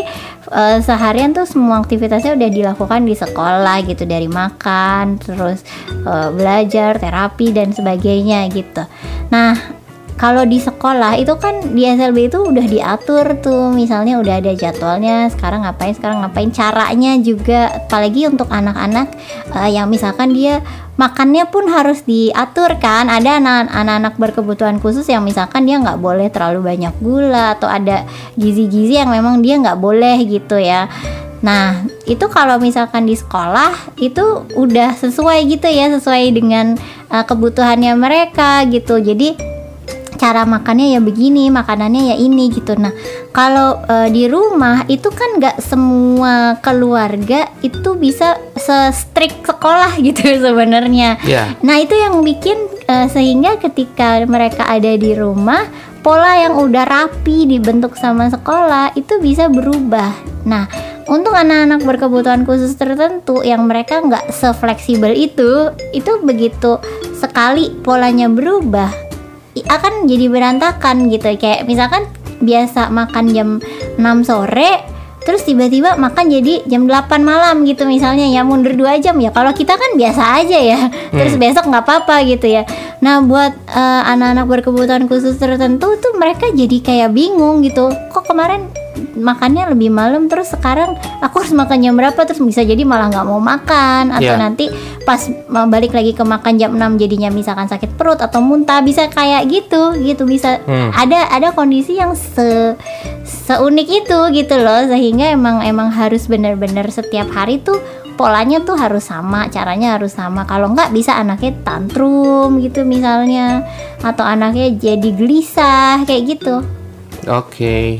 [0.49, 6.95] eh, seharian tuh semua aktivitasnya udah dilakukan di sekolah gitu dari makan, terus eh, belajar,
[6.95, 8.85] terapi dan sebagainya gitu.
[9.27, 9.57] Nah,
[10.19, 15.31] kalau di sekolah itu kan di SLB itu udah diatur tuh misalnya udah ada jadwalnya
[15.31, 17.71] sekarang ngapain sekarang ngapain caranya juga.
[17.87, 19.15] Apalagi untuk anak-anak
[19.55, 20.59] eh, yang misalkan dia
[20.99, 23.07] makannya pun harus diatur kan.
[23.07, 28.03] Ada anak- anak-anak berkebutuhan khusus yang misalkan dia nggak boleh terlalu banyak gula atau ada
[28.35, 30.91] gizi-gizi yang memang dia nggak boleh gitu ya.
[31.39, 36.75] Nah, itu kalau misalkan di sekolah itu udah sesuai gitu ya, sesuai dengan
[37.07, 38.99] eh, kebutuhannya mereka gitu.
[38.99, 39.48] Jadi
[40.19, 42.75] cara makannya ya begini, makanannya ya ini gitu.
[42.75, 42.91] Nah,
[43.31, 51.15] kalau eh, di rumah itu kan nggak semua keluarga itu bisa se-strict sekolah gitu sebenarnya.
[51.23, 51.55] Ya.
[51.63, 55.63] Nah, itu yang bikin eh, sehingga ketika mereka ada di rumah,
[56.03, 60.11] pola yang udah rapi dibentuk sama sekolah itu bisa berubah.
[60.43, 60.67] Nah,
[61.09, 66.77] untuk anak-anak berkebutuhan khusus tertentu yang mereka nggak sefleksibel itu, itu begitu
[67.17, 69.08] sekali polanya berubah,
[69.55, 71.29] akan jadi berantakan gitu.
[71.37, 72.05] Kayak misalkan
[72.39, 73.49] biasa makan jam
[73.97, 74.85] 6 sore,
[75.27, 78.29] terus tiba-tiba makan jadi jam 8 malam gitu misalnya.
[78.29, 79.33] Ya mundur dua jam ya.
[79.33, 80.79] Kalau kita kan biasa aja ya.
[81.11, 82.63] Terus besok nggak apa-apa gitu ya.
[82.99, 87.91] Nah buat eh, anak-anak berkebutuhan khusus tertentu tuh mereka jadi kayak bingung gitu.
[88.11, 88.69] Kok kemarin
[89.19, 93.23] makannya lebih malam terus sekarang aku harus makan jam berapa terus bisa jadi malah nggak
[93.23, 94.39] mau makan atau Iya.
[94.39, 94.65] nanti
[95.03, 99.05] pas mau balik lagi ke makan jam 6 jadinya misalkan sakit perut atau muntah bisa
[99.07, 100.89] kayak gitu gitu bisa Hmm.
[100.91, 102.73] ada ada kondisi yang se
[103.23, 107.77] seunik itu gitu loh sehingga emang emang harus benar-benar setiap hari tuh
[108.15, 113.63] polanya tuh harus sama caranya harus sama kalau nggak bisa anaknya tantrum gitu misalnya
[113.99, 116.61] atau anaknya jadi gelisah kayak gitu
[117.27, 117.99] Oke.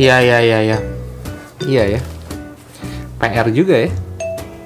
[0.00, 0.78] Ya ya ya.
[1.60, 2.00] Iya ya.
[3.20, 3.92] PR juga ya.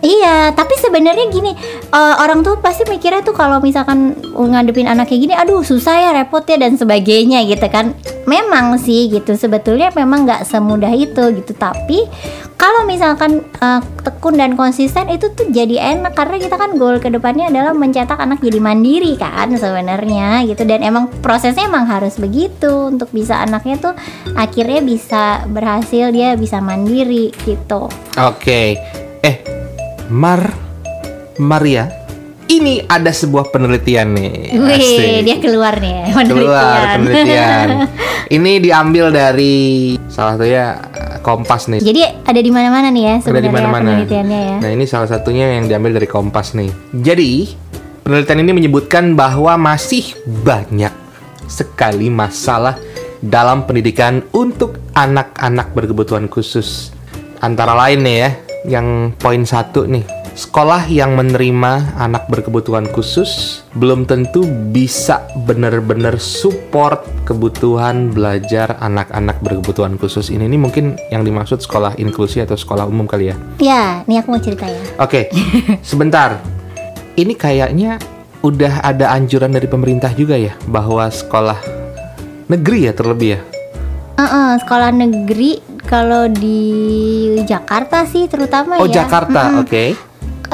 [0.05, 1.57] Iya, tapi sebenarnya gini,
[1.89, 6.11] eh, orang tuh pasti mikirnya tuh kalau misalkan ngadepin anak kayak gini, aduh susah ya,
[6.13, 7.97] repot ya dan sebagainya gitu kan.
[8.29, 11.57] Memang sih gitu, sebetulnya memang nggak semudah itu gitu.
[11.57, 12.05] Tapi
[12.61, 17.09] kalau misalkan eh, tekun dan konsisten itu tuh jadi enak karena kita kan goal ke
[17.09, 20.69] depannya adalah mencetak anak jadi mandiri kan sebenarnya gitu.
[20.69, 23.95] Dan emang prosesnya emang harus begitu untuk bisa anaknya tuh
[24.37, 27.89] akhirnya bisa berhasil dia bisa mandiri gitu.
[28.21, 28.77] Oke.
[29.25, 29.54] Eh,
[30.13, 30.53] Mar
[31.41, 31.89] Maria,
[32.47, 34.33] ini ada sebuah penelitian nih.
[34.55, 35.21] Wih, Asik.
[35.25, 36.99] dia keluar nih keluar penelitian.
[37.01, 37.69] penelitian.
[38.37, 40.77] ini diambil dari salah satunya
[41.25, 41.81] Kompas nih.
[41.81, 43.91] Jadi ada di mana-mana nih ya Ada di sebenarnya mana-mana.
[43.97, 44.57] penelitiannya ya.
[44.61, 46.69] Nah, ini salah satunya yang diambil dari Kompas nih.
[46.93, 47.49] Jadi,
[48.05, 50.13] penelitian ini menyebutkan bahwa masih
[50.45, 50.93] banyak
[51.49, 52.77] sekali masalah
[53.25, 56.93] dalam pendidikan untuk anak-anak berkebutuhan khusus.
[57.41, 58.31] Antara lain nih ya,
[58.65, 60.05] yang poin satu nih.
[60.35, 64.43] Sekolah yang menerima anak berkebutuhan khusus belum tentu
[64.75, 70.51] bisa benar-benar support kebutuhan belajar anak-anak berkebutuhan khusus ini.
[70.51, 73.37] Ini mungkin yang dimaksud sekolah inklusi atau sekolah umum kali ya.
[73.63, 74.83] Ya, nih aku mau cerita ya.
[74.99, 75.31] Oke,
[75.95, 76.43] sebentar.
[77.15, 78.03] Ini kayaknya
[78.43, 81.63] udah ada anjuran dari pemerintah juga ya bahwa sekolah
[82.51, 83.54] negeri ya terlebih ya.
[84.15, 86.63] Heeh, sekolah negeri kalau di
[87.43, 89.03] Jakarta sih terutama Oh ya.
[89.03, 89.85] Jakarta, oke.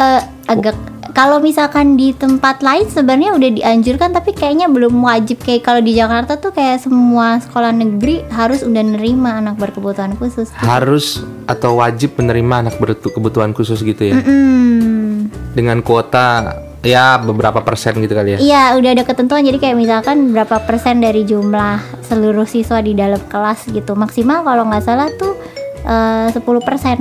[0.00, 0.76] Eh, agak
[1.10, 5.92] kalau misalkan di tempat lain sebenarnya udah dianjurkan tapi kayaknya belum wajib kayak kalau di
[5.98, 10.48] Jakarta tuh kayak semua sekolah negeri harus udah nerima anak berkebutuhan khusus.
[10.56, 11.20] Harus
[11.50, 14.22] atau wajib menerima anak berkebutuhan khusus gitu ya.
[14.22, 15.28] Hmm.
[15.52, 18.38] Dengan kuota ya beberapa persen gitu kali ya.
[18.40, 23.20] Iya, udah ada ketentuan jadi kayak misalkan berapa persen dari jumlah seluruh siswa di dalam
[23.28, 23.92] kelas gitu.
[23.92, 25.36] Maksimal kalau nggak salah tuh
[25.84, 26.40] eh, 10%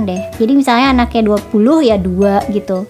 [0.08, 0.20] deh.
[0.36, 2.84] Jadi misalnya anaknya 20 ya dua gitu.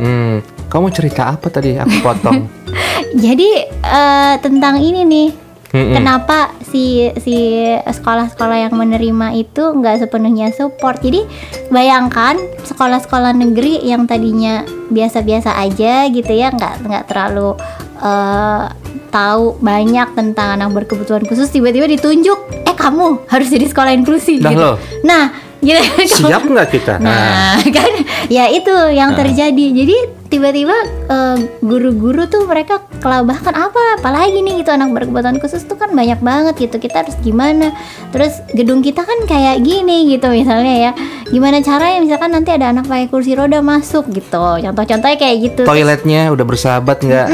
[0.00, 0.40] Hmm,
[0.72, 1.76] kamu cerita apa tadi?
[1.76, 2.48] Aku potong.
[3.24, 5.28] Jadi eh, tentang ini nih,
[5.70, 5.94] Mm-mm.
[5.94, 10.98] kenapa si si sekolah-sekolah yang menerima itu nggak sepenuhnya support?
[10.98, 11.22] Jadi
[11.70, 12.34] bayangkan
[12.66, 17.54] sekolah-sekolah negeri yang tadinya biasa-biasa aja gitu ya, nggak nggak terlalu
[18.02, 18.64] eh,
[19.10, 24.38] tahu banyak tentang anak berkebutuhan khusus, tiba-tiba ditunjuk, eh kamu harus jadi sekolah inklusi.
[24.38, 24.54] Gitu.
[24.54, 24.78] loh.
[25.02, 26.26] Nah, gitu.
[26.26, 26.94] Siap nggak kita?
[27.00, 27.92] Nah, kan
[28.32, 29.66] ya itu yang terjadi.
[29.76, 29.96] Jadi
[30.30, 30.76] tiba-tiba
[31.10, 36.20] eh, guru-guru tuh mereka kelabahkan apa apalagi nih gitu anak berkebutuhan khusus tuh kan banyak
[36.22, 36.76] banget gitu.
[36.80, 37.74] Kita harus gimana?
[38.14, 40.92] Terus gedung kita kan kayak gini gitu misalnya ya.
[41.30, 44.62] Gimana caranya misalkan nanti ada anak pakai kursi roda masuk gitu.
[44.64, 45.62] Contoh-contohnya kayak gitu.
[45.66, 47.28] Toiletnya udah bersahabat nggak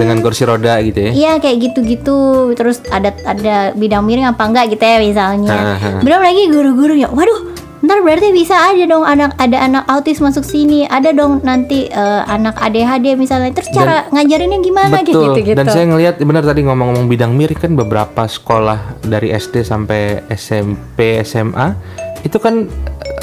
[0.00, 1.12] dengan kursi roda gitu ya?
[1.12, 5.54] Iya kayak gitu-gitu terus ada ada bidang miring apa enggak gitu ya misalnya.
[5.76, 6.00] Aha.
[6.00, 7.12] Belum lagi guru-guru ya.
[7.12, 7.49] Waduh,
[7.80, 12.22] ntar berarti bisa ada dong anak ada anak autis masuk sini, ada dong nanti eh,
[12.28, 13.56] anak ADHD misalnya.
[13.56, 15.24] Terus cara ngajarinnya gimana kayak Betul.
[15.32, 15.58] gitu-gitu.
[15.58, 21.24] Dan saya ngelihat benar tadi ngomong-ngomong bidang miring kan beberapa sekolah dari SD sampai SMP,
[21.24, 21.72] SMA
[22.20, 22.68] itu kan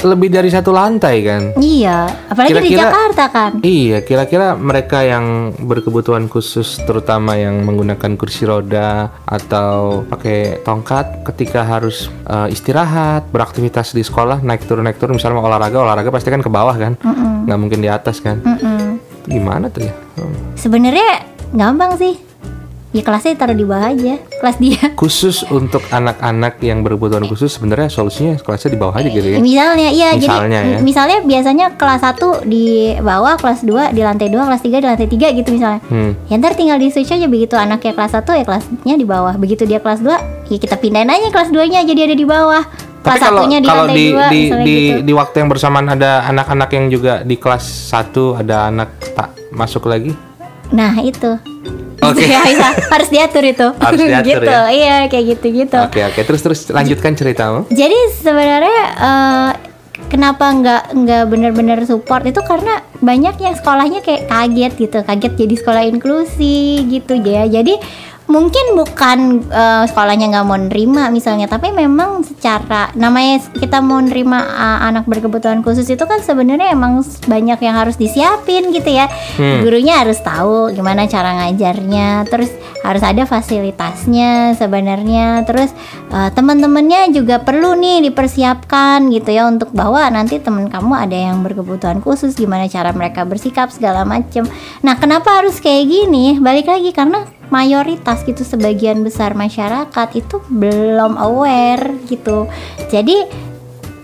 [0.02, 1.42] lebih dari satu lantai kan.
[1.54, 3.50] Iya, apalagi di Kira-kira- Jakarta kan.
[3.60, 11.62] Iya, kira-kira mereka yang berkebutuhan khusus terutama yang menggunakan kursi roda atau pakai tongkat ketika
[11.62, 16.40] harus eh, istirahat, beraktivitas di sekolah, naik turun naik turun misalnya olahraga, olahraga pasti kan
[16.40, 16.94] ke bawah kan.
[17.48, 18.38] nggak mungkin di atas kan.
[18.44, 19.00] Mm-mm.
[19.24, 19.92] Gimana tuh ya?
[20.16, 20.32] Hmm.
[20.54, 22.14] Sebenarnya gampang sih.
[22.88, 24.80] Ya kelasnya taruh di bawah aja, kelas dia.
[25.00, 29.38] Khusus untuk anak-anak yang berkebutuhan khusus sebenarnya solusinya kelasnya di bawah aja gitu ya.
[29.44, 30.78] Misalnya, iya Misalnya jadi ya.
[30.80, 35.08] misalnya biasanya kelas 1 di bawah, kelas 2 di lantai 2, kelas 3 di lantai
[35.08, 35.80] 3 gitu misalnya.
[35.92, 36.16] Hmm.
[36.32, 39.36] Ya ntar tinggal di switch aja begitu anaknya kelas 1 ya kelasnya di bawah.
[39.36, 42.64] Begitu dia kelas 2, ya kita pindahin aja kelas 2-nya jadi ada di bawah.
[42.98, 45.00] Tapi Kelas kalau satunya di kalau lantai di 2 di di, gitu.
[45.04, 49.84] di waktu yang bersamaan ada anak-anak yang juga di kelas 1 ada anak tak masuk
[49.84, 50.16] lagi.
[50.72, 51.36] Nah, itu.
[52.12, 52.24] Oke.
[52.24, 52.68] Ya, bisa.
[52.92, 53.68] harus diatur itu.
[53.76, 54.52] Harus diatur gitu.
[54.52, 54.68] ya?
[54.70, 55.80] Iya, kayak gitu-gitu.
[55.84, 57.68] Oke oke terus terus lanjutkan ceritamu.
[57.68, 59.50] Jadi sebenarnya eh,
[60.06, 65.54] kenapa nggak nggak benar-benar support itu karena banyak yang sekolahnya kayak kaget gitu, kaget jadi
[65.58, 67.46] sekolah inklusi gitu ya.
[67.46, 67.78] Jadi
[68.28, 74.44] mungkin bukan eh, sekolahnya nggak mau nerima misalnya, tapi memang secara namanya kita mau nerima
[74.44, 79.08] eh, anak berkebutuhan khusus itu kan sebenarnya emang banyak yang harus disiapin gitu ya.
[79.40, 79.64] Hmm.
[79.64, 82.52] Gurunya harus tahu gimana cara ngajarnya, terus
[82.84, 85.72] harus ada fasilitasnya sebenarnya, terus
[86.12, 91.40] eh, teman-temannya juga perlu nih dipersiapkan gitu ya untuk bahwa nanti teman kamu ada yang
[91.40, 94.44] berkebutuhan khusus, gimana cara mereka bersikap segala macem.
[94.84, 96.36] Nah, kenapa harus kayak gini?
[96.36, 102.48] Balik lagi karena mayoritas gitu sebagian besar masyarakat itu belum aware gitu.
[102.88, 103.28] Jadi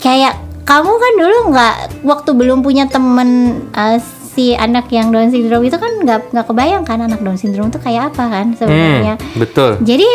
[0.01, 1.77] kayak kamu kan dulu nggak
[2.09, 4.01] waktu belum punya temen uh,
[4.35, 7.79] si anak yang Down syndrome itu kan nggak nggak kebayang kan anak Down syndrome itu
[7.79, 9.15] kayak apa kan sebenarnya.
[9.21, 9.71] Hmm, betul.
[9.85, 10.09] Jadi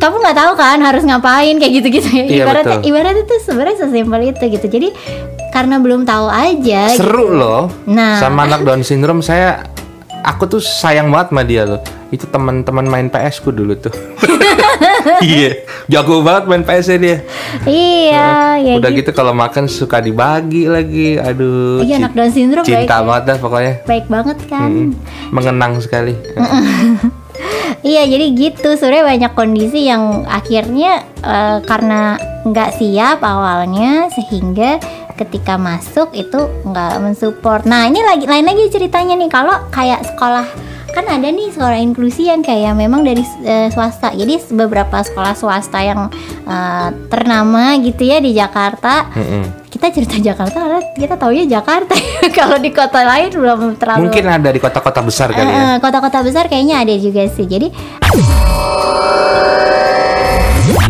[0.00, 2.24] kamu nggak tahu kan harus ngapain kayak gitu-gitu ya.
[2.24, 2.80] Iya, ibarat betul.
[2.88, 4.66] ibarat itu sebenarnya sesimpel itu gitu.
[4.70, 4.88] Jadi
[5.52, 6.90] karena belum tahu aja.
[6.96, 7.38] Seru gitu.
[7.38, 7.62] loh.
[7.84, 8.16] Nah.
[8.18, 9.62] Sama anak Down syndrome saya
[10.24, 11.80] aku tuh sayang banget sama dia loh.
[12.14, 13.94] Itu teman-teman main PS ku dulu tuh.
[15.20, 17.18] Iya, jago banget main PS -nya dia.
[17.68, 18.28] Iya,
[18.60, 19.04] ya Udah gitu.
[19.04, 21.20] gitu kalau makan suka dibagi lagi.
[21.20, 21.84] Aduh.
[21.84, 23.04] Iya, anak Down syndrome baik Cinta ya.
[23.04, 23.74] banget dah pokoknya.
[23.84, 24.70] Baik banget kan.
[24.70, 24.90] Mm-mm.
[25.32, 26.16] Mengenang sekali.
[27.84, 28.68] Iya, jadi gitu.
[28.80, 32.16] Sebenarnya banyak kondisi yang akhirnya eh, karena
[32.48, 34.80] nggak siap awalnya sehingga
[35.20, 37.68] ketika masuk itu nggak mensupport.
[37.68, 39.28] Nah, ini lagi lain lagi ceritanya nih.
[39.28, 40.46] Kalau kayak sekolah
[40.94, 44.14] kan ada nih sekolah inklusi yang kayak memang dari eh, swasta.
[44.14, 46.06] Jadi beberapa sekolah swasta yang
[46.46, 49.10] eh, ternama gitu ya di Jakarta.
[49.10, 49.66] Mm-mm.
[49.74, 51.98] Kita cerita Jakarta karena kita taunya Jakarta.
[52.38, 55.58] Kalau di kota lain belum terlalu Mungkin ada di kota-kota besar kali ya.
[55.58, 57.44] Eh, kota-kota besar kayaknya ada juga sih.
[57.44, 57.74] Jadi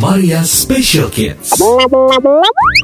[0.05, 1.57] Maria Special Kids.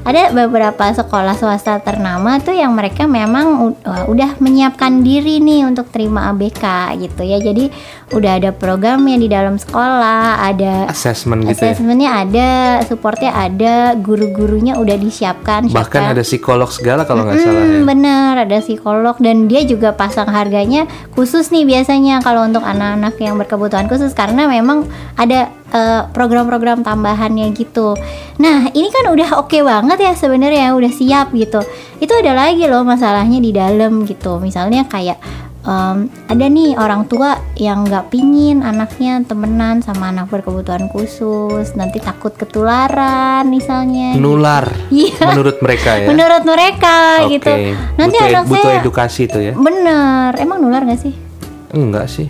[0.08, 6.32] ada beberapa sekolah swasta ternama tuh yang mereka memang udah menyiapkan diri nih untuk terima
[6.32, 7.36] ABK gitu ya.
[7.36, 7.68] Jadi
[8.16, 11.76] udah ada programnya di dalam sekolah, ada Assessment gitu ya.
[11.76, 12.50] Assessmentnya ada,
[12.88, 15.68] supportnya ada, guru-gurunya udah disiapkan.
[15.68, 16.16] Bahkan siapkan.
[16.16, 17.68] ada psikolog segala kalau nggak salah ya.
[17.68, 23.12] Hmm, bener ada psikolog dan dia juga pasang harganya khusus nih biasanya kalau untuk anak-anak
[23.20, 24.88] yang berkebutuhan khusus karena memang
[25.20, 27.94] ada eh, program-program tambahannya gitu.
[28.38, 31.60] Nah ini kan udah oke banget ya sebenarnya udah siap gitu.
[31.98, 34.38] Itu ada lagi loh masalahnya di dalam gitu.
[34.38, 35.20] Misalnya kayak
[35.60, 42.00] em, ada nih orang tua yang nggak pingin anaknya temenan sama anak berkebutuhan khusus nanti
[42.00, 44.72] takut ketularan misalnya Nular.
[44.88, 45.36] Iya.
[45.36, 46.06] Menurut mereka ya.
[46.10, 46.96] menurut mereka
[47.28, 47.36] Oke.
[47.36, 47.52] gitu
[47.94, 49.52] nanti butuh, anak butuh saya edukasi tuh ya.
[49.52, 51.12] bener emang nular gak sih
[51.70, 52.26] Enggak sih.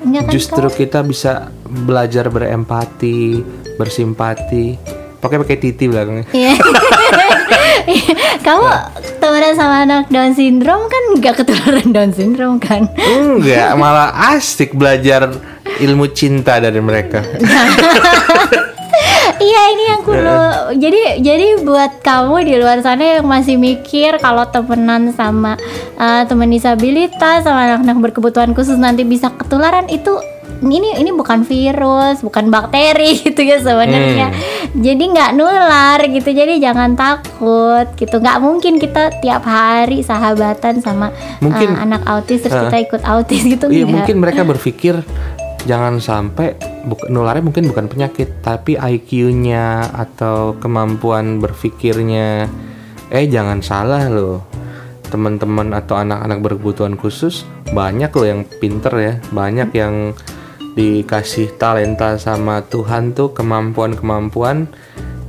[0.00, 0.76] enggak kan Justru Kak?
[0.80, 3.40] kita bisa belajar berempati,
[3.78, 4.76] bersimpati.
[5.20, 6.26] Pakai pakai titi belakangnya.
[6.32, 6.56] Iya.
[8.46, 8.66] kamu
[9.18, 15.30] temenan sama anak Down syndrome kan nggak ketularan Down syndrome kan Enggak, malah asik belajar
[15.80, 17.22] ilmu cinta dari mereka.
[19.40, 20.42] Iya ini yang kulo.
[20.76, 25.56] Jadi jadi buat kamu di luar sana yang masih mikir kalau temenan sama
[25.96, 30.20] uh, teman disabilitas sama anak-anak berkebutuhan khusus nanti bisa ketularan itu
[30.62, 34.28] ini ini bukan virus, bukan bakteri gitu ya sebenarnya.
[34.72, 36.30] Jadi nggak nular gitu.
[36.30, 38.16] Jadi jangan takut gitu.
[38.16, 42.68] Nggak mungkin kita tiap hari sahabatan sama Mungkin- uh, anak autis terus Uh.
[42.68, 43.92] kita ikut autis gitu Iya, enggak.
[43.94, 44.94] mungkin mereka berpikir
[45.60, 52.48] jangan sampai buk- nularnya mungkin bukan penyakit, tapi IQ-nya atau kemampuan berpikirnya.
[53.08, 54.46] Eh, jangan salah loh.
[55.04, 60.14] Teman-teman atau anak-anak berkebutuhan khusus banyak loh yang pinter ya, banyak yang
[60.74, 64.70] dikasih talenta sama Tuhan tuh kemampuan-kemampuan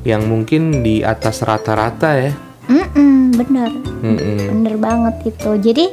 [0.01, 2.33] yang mungkin di atas rata-rata ya.
[2.69, 3.69] Mm-mm, bener.
[4.01, 4.37] Mm-mm.
[4.49, 5.51] bener banget itu.
[5.61, 5.85] Jadi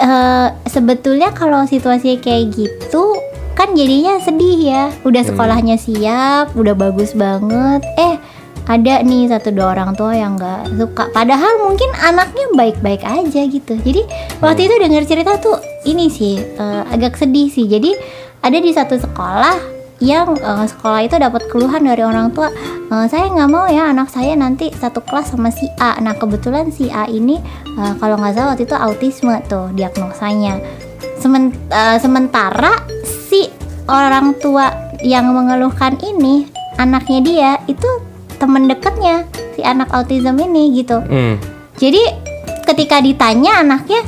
[0.00, 3.16] eh, sebetulnya kalau situasi kayak gitu
[3.54, 4.84] kan jadinya sedih ya.
[5.06, 7.80] Udah sekolahnya siap udah bagus banget.
[7.96, 8.16] Eh
[8.64, 11.12] ada nih satu dua orang tua yang nggak suka.
[11.12, 13.76] Padahal mungkin anaknya baik-baik aja gitu.
[13.76, 14.02] Jadi
[14.40, 17.68] waktu itu dengar cerita tuh ini sih eh, agak sedih sih.
[17.68, 17.92] Jadi
[18.44, 19.72] ada di satu sekolah
[20.04, 22.52] yang eh, sekolah itu dapat keluhan dari orang tua.
[22.92, 25.96] "Eh, saya nggak mau ya anak saya nanti satu kelas sama si A.
[25.98, 30.60] Nah kebetulan si A ini eh, kalau nggak salah waktu itu autisme tuh diagnosanya.
[31.16, 33.48] Semen- eh, sementara si
[33.88, 34.68] orang tua
[35.00, 37.88] yang mengeluhkan ini anaknya dia itu
[38.36, 41.00] temen dekatnya si anak autism ini gitu.
[41.00, 41.36] Hmm.
[41.74, 42.00] jadi
[42.64, 44.00] ketika ditanya anaknya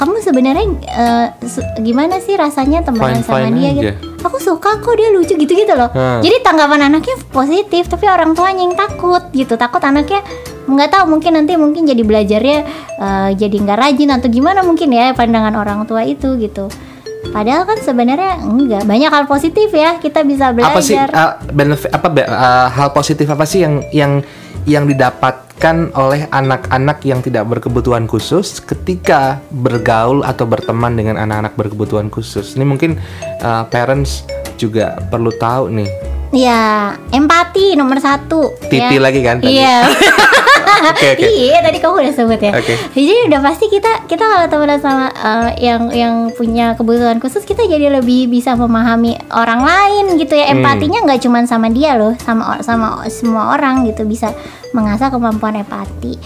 [0.00, 3.76] kamu sebenarnya eh, su- gimana sih rasanya temenan sama Fine-fine dia aja.
[3.76, 3.92] gitu?
[4.24, 5.92] Aku suka kok dia lucu gitu-gitu loh.
[5.92, 6.24] Hmm.
[6.24, 9.60] Jadi tanggapan anaknya positif, tapi orang tuanya yang takut gitu.
[9.60, 10.24] Takut anaknya
[10.64, 12.58] nggak tahu mungkin nanti mungkin jadi belajarnya
[12.96, 16.72] eh, jadi nggak rajin atau gimana mungkin ya pandangan orang tua itu gitu.
[17.20, 20.72] Padahal kan sebenarnya enggak banyak hal positif ya kita bisa belajar.
[20.72, 24.12] apa sih uh, benefit apa uh, hal positif apa sih yang yang
[24.64, 24.84] yang
[25.60, 32.56] didapatkan oleh anak-anak yang tidak berkebutuhan khusus ketika bergaul atau berteman dengan anak-anak berkebutuhan khusus
[32.56, 32.96] ini mungkin
[33.44, 34.24] uh, parents
[34.56, 35.90] juga perlu tahu nih
[36.30, 38.54] Ya, empati nomor satu.
[38.70, 39.02] Titi ya.
[39.02, 39.58] lagi kan tadi?
[39.58, 39.82] Iya.
[40.80, 41.26] Oke, oke.
[41.28, 42.52] Iya, tadi kamu udah sebut ya.
[42.56, 42.74] Oke.
[42.96, 47.68] Jadi udah pasti kita kita kalau temenan sama eh, yang yang punya kebutuhan khusus kita
[47.68, 50.50] jadi lebih bisa memahami orang lain gitu ya.
[50.50, 50.60] Hmm.
[50.60, 54.32] Empatinya nggak cuma sama dia loh, sama sama semua orang gitu bisa
[54.72, 56.16] mengasah kemampuan empati.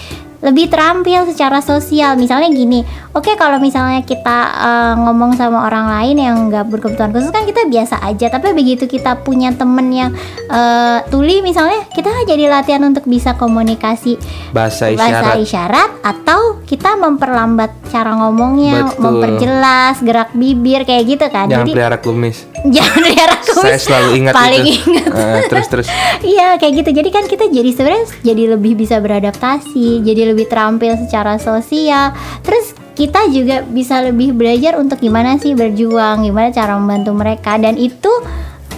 [0.45, 2.15] Lebih terampil secara sosial.
[2.15, 7.33] Misalnya gini, oke kalau misalnya kita eh, ngomong sama orang lain yang nggak berkebutuhan khusus
[7.33, 8.29] kan kita biasa aja.
[8.29, 10.11] Tapi begitu kita punya temen yang
[10.47, 15.37] eh, tuli misalnya, kita jadi latihan untuk bisa komunikasi Bahasa bahasa isyarat.
[15.41, 19.01] isyarat atau kita memperlambat cara ngomongnya, Betul.
[19.01, 21.49] memperjelas gerak bibir kayak gitu kan.
[21.49, 22.37] Jangan Jadi pelihara kumis.
[22.75, 23.81] jangan pelihara Saya kumis.
[23.81, 24.77] selalu ingat Paling itu.
[24.85, 25.07] ingat.
[25.09, 25.89] Eh, terus terus.
[26.25, 26.91] Iya kayak gitu.
[26.93, 32.11] Jadi kan kita jadi sebenarnya jadi lebih bisa beradaptasi, jadi lebih terampil secara sosial.
[32.43, 37.79] Terus kita juga bisa lebih belajar untuk gimana sih berjuang, gimana cara membantu mereka dan
[37.79, 38.11] itu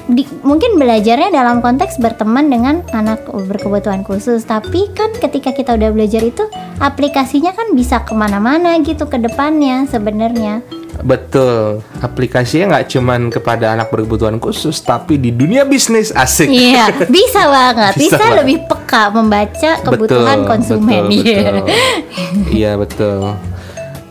[0.07, 4.47] di- mungkin belajarnya dalam konteks berteman dengan anak berkebutuhan khusus.
[4.47, 6.45] Tapi kan ketika kita udah belajar itu
[6.79, 10.63] aplikasinya kan bisa ke mana-mana gitu ke depannya sebenarnya.
[11.01, 11.83] Betul.
[11.99, 16.47] Aplikasinya nggak cuman kepada anak berkebutuhan khusus, tapi di dunia bisnis asik.
[16.47, 17.93] Iya, bisa banget.
[17.95, 18.39] Bisa Bisa, banget.
[18.41, 21.03] lebih peka membaca kebutuhan Betul, konsumen.
[21.05, 21.43] betul, Iya.
[21.53, 21.67] betul.
[22.57, 23.19] Iya betul.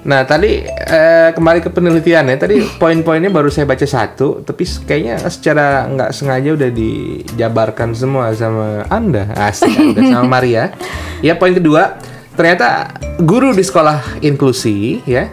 [0.06, 2.38] Nah tadi eh, kembali ke penelitian ya.
[2.38, 8.86] Tadi poin-poinnya baru saya baca satu, tapi kayaknya secara nggak sengaja udah dijabarkan semua sama
[8.88, 10.70] anda, asik anda sama Maria.
[11.20, 11.98] Ya poin kedua,
[12.38, 15.26] ternyata guru di sekolah inklusi ya,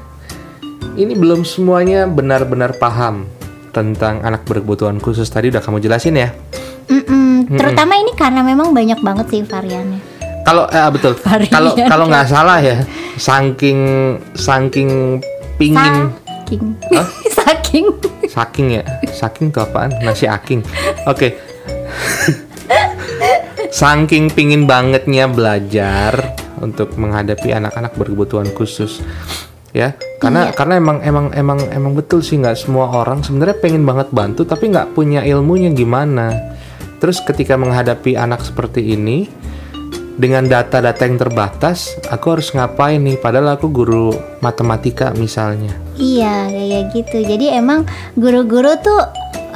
[0.97, 3.25] ini belum semuanya benar-benar paham
[3.73, 5.29] tentang anak berkebutuhan khusus.
[5.33, 6.29] Tadi udah kamu jelasin ya.
[6.93, 10.01] Mm-mm, Terutama ini karena memang banyak banget sih variannya.
[10.43, 11.17] Kalau eh, betul.
[11.49, 12.83] Kalau kalau nggak salah ya,
[13.17, 13.79] saking
[14.35, 15.23] saking
[15.57, 16.13] pingin
[16.53, 16.77] Saking.
[17.39, 17.87] Saking.
[18.29, 19.89] saking ya, saking tuh apaan?
[20.05, 20.61] Nasi aking.
[21.09, 21.33] Oke.
[23.73, 29.01] saking pingin bangetnya belajar untuk menghadapi anak-anak berkebutuhan khusus.
[29.73, 30.55] Ya, karena Iya.
[30.55, 34.69] karena emang emang emang emang betul sih nggak semua orang sebenarnya pengen banget bantu tapi
[34.69, 36.29] nggak punya ilmunya gimana.
[37.01, 39.27] Terus ketika menghadapi anak seperti ini,
[40.17, 43.17] dengan data-data yang terbatas, aku harus ngapain nih?
[43.17, 44.13] Padahal aku guru
[44.45, 45.73] matematika misalnya.
[45.97, 47.19] Iya, kayak gitu.
[47.25, 49.01] Jadi emang guru-guru tuh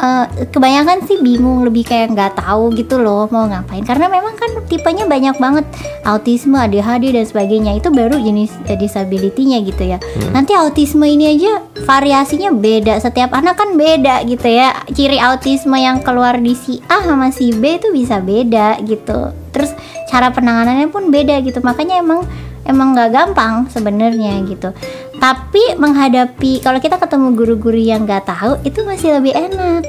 [0.01, 3.85] eh, kebanyakan sih bingung, lebih kayak nggak tahu gitu loh mau ngapain.
[3.85, 5.65] Karena memang kan tipenya banyak banget,
[6.09, 7.77] autisme, ADHD dan sebagainya.
[7.77, 9.99] Itu baru jenis eh, disability-nya gitu ya.
[10.33, 12.97] Nanti autisme ini aja variasinya beda.
[12.97, 14.73] Setiap anak kan beda gitu ya.
[14.89, 19.46] Ciri autisme yang keluar di si A sama si B itu bisa beda gitu.
[19.57, 19.73] Terus
[20.13, 21.65] cara penanganannya pun beda gitu.
[21.65, 22.29] Makanya emang
[22.69, 24.77] emang nggak gampang sebenarnya gitu.
[25.17, 29.81] Tapi menghadapi kalau kita ketemu guru-guru yang nggak tahu itu masih lebih enak.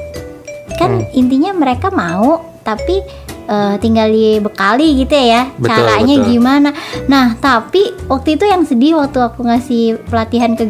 [0.80, 3.04] Kan intinya mereka mau tapi
[3.48, 6.28] eh, tinggal dibekali gitu ya Betul, caranya betul.
[6.32, 6.70] gimana.
[7.10, 10.64] Nah tapi waktu itu yang sedih waktu aku ngasih pelatihan ke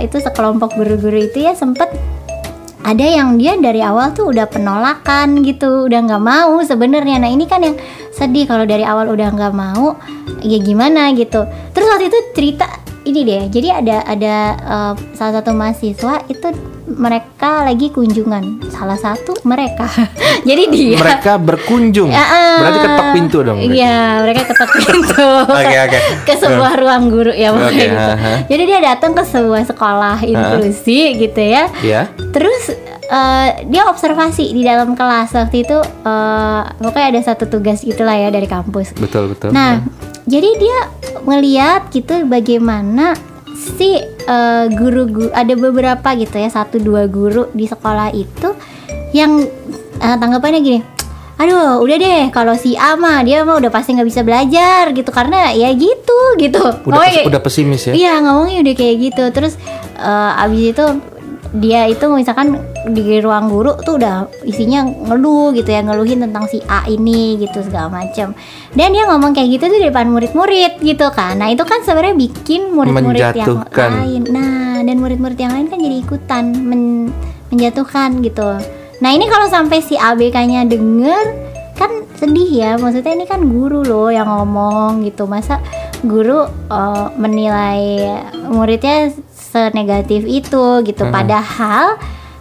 [0.00, 1.92] itu sekelompok guru-guru itu ya sempet
[2.90, 7.22] ada yang dia dari awal tuh udah penolakan gitu udah nggak mau sebenarnya.
[7.22, 7.78] Nah ini kan yang
[8.10, 9.94] sedih kalau dari awal udah nggak mau
[10.42, 11.46] ya gimana gitu.
[11.70, 12.66] Terus waktu itu cerita
[13.10, 16.48] ini deh jadi ada ada eh, salah satu mahasiswa itu
[16.90, 19.86] mereka lagi kunjungan salah satu mereka
[20.48, 22.10] jadi dia Mereka berkunjung.
[22.10, 22.26] Eh,
[22.60, 23.58] Berarti ketok pintu dong.
[23.60, 25.28] Iya, mereka ketok pintu.
[25.60, 25.98] Oke, oke.
[26.28, 28.10] Ke sebuah ruang guru ya pokoknya Oke, gitu.
[28.16, 28.32] aha.
[28.48, 31.64] Jadi dia datang ke sebuah sekolah inklusi gitu ya.
[31.84, 32.02] Ya.
[32.32, 32.72] Terus
[33.06, 38.28] eh, dia observasi di dalam kelas waktu itu eh, pokoknya ada satu tugas gitulah ya
[38.32, 38.96] dari kampus.
[38.96, 39.52] Betul, betul.
[39.52, 39.84] Nah,
[40.30, 40.78] jadi dia
[41.26, 43.18] ngeliat gitu bagaimana
[43.52, 48.54] si eh, guru-guru ada beberapa gitu ya satu dua guru di sekolah itu
[49.10, 49.42] yang
[49.98, 50.80] eh, tanggapannya gini.
[51.40, 55.08] Aduh, udah deh kalau si A mah dia mah udah pasti nggak bisa belajar gitu
[55.08, 56.60] karena ya gitu gitu.
[56.60, 57.92] udah Ngomongnya pes- udah pesimis ya.
[57.96, 59.56] Iya ngomongnya udah kayak gitu terus
[59.96, 60.86] eh, abis itu
[61.50, 62.62] dia itu misalkan
[62.94, 67.58] di ruang guru tuh udah isinya ngeluh gitu ya ngeluhin tentang si A ini gitu
[67.66, 68.38] segala macam
[68.70, 71.42] dan dia ngomong kayak gitu tuh di depan murid-murid gitu kan.
[71.42, 73.66] Nah itu kan sebenarnya bikin murid-murid yang
[73.98, 74.22] lain.
[74.30, 77.10] Nah dan murid-murid yang lain kan jadi ikutan men-
[77.50, 78.62] menjatuhkan gitu.
[79.02, 82.70] Nah ini kalau sampai si ABK-nya denger kan sedih ya.
[82.78, 85.26] Maksudnya ini kan guru loh yang ngomong gitu.
[85.26, 85.58] Masa
[86.06, 88.06] guru eh, menilai
[88.46, 89.10] muridnya
[89.50, 91.12] senegatif itu gitu Hmm.
[91.12, 91.98] padahal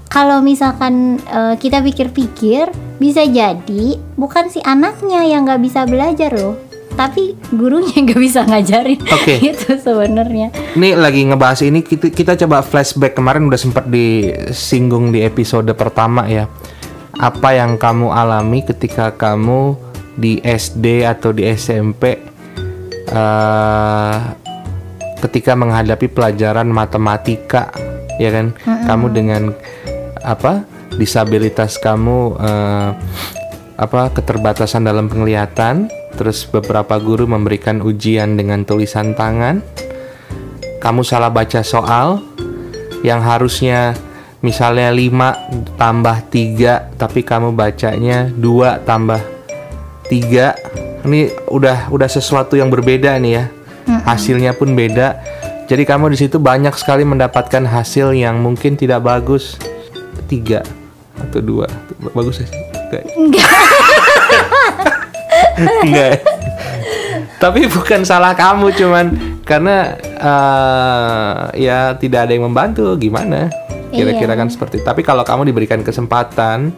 [0.09, 3.83] kalau misalkan eh, kita pikir-pikir bisa jadi
[4.13, 6.57] bukan si anaknya yang nggak bisa belajar loh
[6.93, 9.39] tapi gurunya nggak bisa ngajarin Oke.
[9.53, 15.23] itu sebenarnya Ini lagi ngebahas ini kita, kita coba flashback kemarin udah sempat disinggung di
[15.23, 16.51] episode pertama ya.
[17.15, 19.79] Apa yang kamu alami ketika kamu
[20.15, 22.19] di SD atau di SMP
[23.09, 24.15] eh
[25.19, 27.71] ketika menghadapi pelajaran matematika
[28.17, 28.55] ya kan?
[28.63, 29.53] Kamu dengan
[30.23, 30.65] apa?
[30.89, 32.89] disabilitas kamu eh,
[33.77, 35.87] apa keterbatasan dalam penglihatan
[36.19, 39.63] Terus beberapa guru memberikan ujian dengan tulisan tangan.
[40.83, 42.19] Kamu salah baca soal
[43.07, 43.95] yang harusnya
[44.43, 49.23] misalnya 5 tambah 3 tapi kamu bacanya 2 tambah
[50.11, 51.07] 3.
[51.07, 53.45] Ini udah udah sesuatu yang berbeda nih ya.
[54.05, 55.19] Hasilnya pun beda.
[55.69, 59.57] Jadi kamu di situ banyak sekali mendapatkan hasil yang mungkin tidak bagus.
[60.25, 60.61] Tiga
[61.17, 61.65] atau dua
[62.13, 62.47] bagus ya?
[63.17, 63.49] Enggak.
[65.85, 66.15] Enggak.
[67.39, 69.05] Tapi bukan salah kamu cuman
[69.47, 71.33] karena eh,
[71.65, 73.49] ya tidak ada yang membantu gimana?
[73.89, 74.39] Kira-kira Iya.
[74.45, 74.85] kan seperti.
[74.85, 76.69] Tapi kalau kamu diberikan kesempatan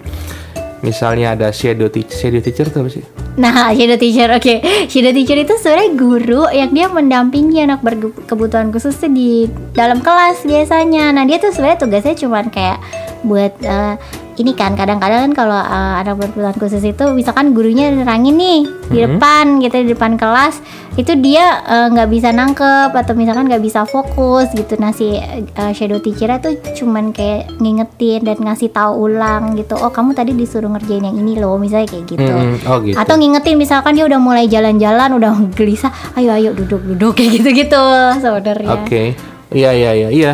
[0.80, 3.03] misalnya ada shadow teacher, shadow teacher itu apa sih?
[3.39, 4.55] Nah, shadow teacher, oke.
[4.91, 11.15] Shadow teacher itu sebenarnya guru yang dia mendampingi anak berkebutuhan khusus di dalam kelas biasanya.
[11.15, 12.79] Nah, dia tuh sebenarnya tugasnya cuman kayak
[13.23, 13.95] buat eh,
[14.42, 19.00] ini kan kadang-kadang kan kalau eh, anak berkebutuhan khusus itu misalkan gurunya nerangin nih di
[19.06, 20.60] depan gitu di depan kelas
[20.98, 24.76] itu dia eh, nggak bisa nangkep atau misalkan nggak bisa fokus gitu.
[24.82, 29.94] Nah si eh, shadow teacher tuh cuman kayak ngingetin dan ngasih tahu ulang gitu oh
[29.94, 32.34] kamu tadi disuruh ngerjain yang ini loh misalnya kayak gitu.
[32.34, 32.98] Hmm, oh gitu.
[32.98, 37.86] atau ngingetin misalkan dia udah mulai jalan-jalan udah gelisah ayo ayo duduk duduk kayak gitu-gitu
[38.18, 38.74] sebenarnya.
[38.74, 39.14] Oke,
[39.54, 40.34] iya iya iya iya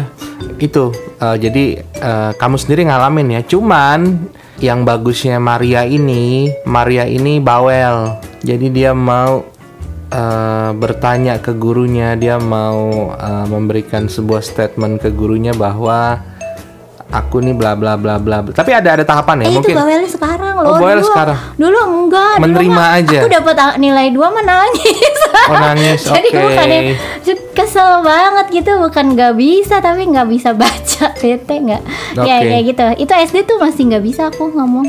[0.60, 0.94] itu.
[1.22, 3.42] eh, jadi eh, kamu sendiri ngalamin ya.
[3.46, 8.18] Cuman yang bagusnya Maria ini, Maria ini bawel.
[8.42, 9.46] Jadi dia mau
[10.14, 16.22] eh, bertanya ke gurunya, dia mau eh, memberikan sebuah statement ke gurunya bahwa
[17.08, 18.44] aku nih bla bla bla bla.
[18.44, 19.76] Tapi ada ada tahapan ya Eh itu mungkin.
[19.76, 20.72] bawelnya sekarang Oh, loh.
[20.76, 21.38] bawelnya dulu, sekarang.
[21.56, 22.34] Dulu enggak.
[22.34, 23.20] dulu Menerima mah aja.
[23.20, 25.16] Aku dapat a- nilai dua menangis.
[25.48, 26.40] Oh, nangis, Jadi oke.
[26.42, 26.80] bukannya
[27.54, 31.82] kesel banget gitu, bukan nggak bisa tapi nggak bisa baca bete nggak.
[32.18, 32.46] Ya Oke.
[32.46, 32.84] kayak gitu.
[33.00, 34.88] Itu SD tuh masih nggak bisa aku ngomong.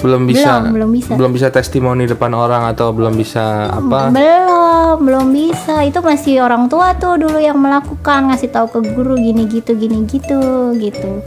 [0.00, 1.12] belum bisa Belum, belum bisa.
[1.12, 5.84] belum bisa testimoni depan orang atau belum bisa apa Belum, belum bisa.
[5.84, 10.00] Itu masih orang tua tuh dulu yang melakukan ngasih tahu ke guru gini gitu gini
[10.04, 10.40] gitu
[10.74, 11.20] gitu.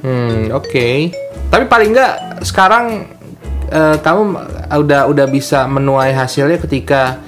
[0.00, 0.88] Hmm, oke.
[1.50, 3.04] Tapi paling nggak sekarang
[3.68, 4.22] eh, kamu
[4.70, 7.20] udah udah bisa menuai hasilnya ketika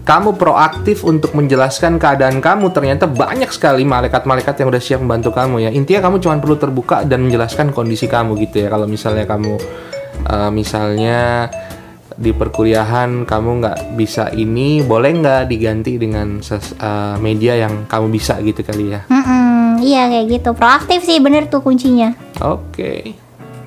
[0.00, 2.74] kamu proaktif untuk menjelaskan keadaan kamu.
[2.74, 5.70] Ternyata banyak sekali malaikat-malaikat yang udah siap membantu kamu ya.
[5.70, 8.68] Intinya kamu cuma perlu terbuka dan menjelaskan kondisi kamu gitu ya.
[8.72, 9.54] Kalau misalnya kamu
[10.26, 11.18] eh, misalnya
[12.20, 18.12] di perkuliahan kamu nggak bisa ini, boleh nggak diganti dengan ses- eh, media yang kamu
[18.12, 19.08] bisa gitu kali ya?
[19.08, 20.52] Mm-mm, iya kayak gitu.
[20.52, 22.12] Proaktif sih bener tuh kuncinya.
[22.44, 23.16] Oke,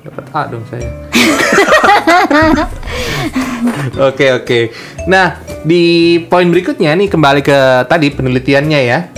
[0.06, 0.86] dapat A dong saya.
[3.96, 4.60] Oke oke.
[5.08, 9.08] Nah di poin berikutnya nih kembali ke tadi penelitiannya ya.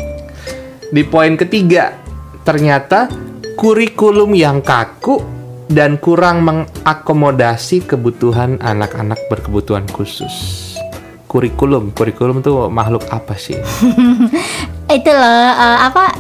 [0.87, 1.91] Di poin ketiga
[2.47, 3.11] ternyata
[3.59, 5.36] kurikulum yang kaku
[5.67, 10.33] dan kurang mengakomodasi kebutuhan anak-anak berkebutuhan khusus.
[11.27, 13.59] Kurikulum, kurikulum tuh makhluk apa sih?
[14.97, 16.15] itu loh eh, apa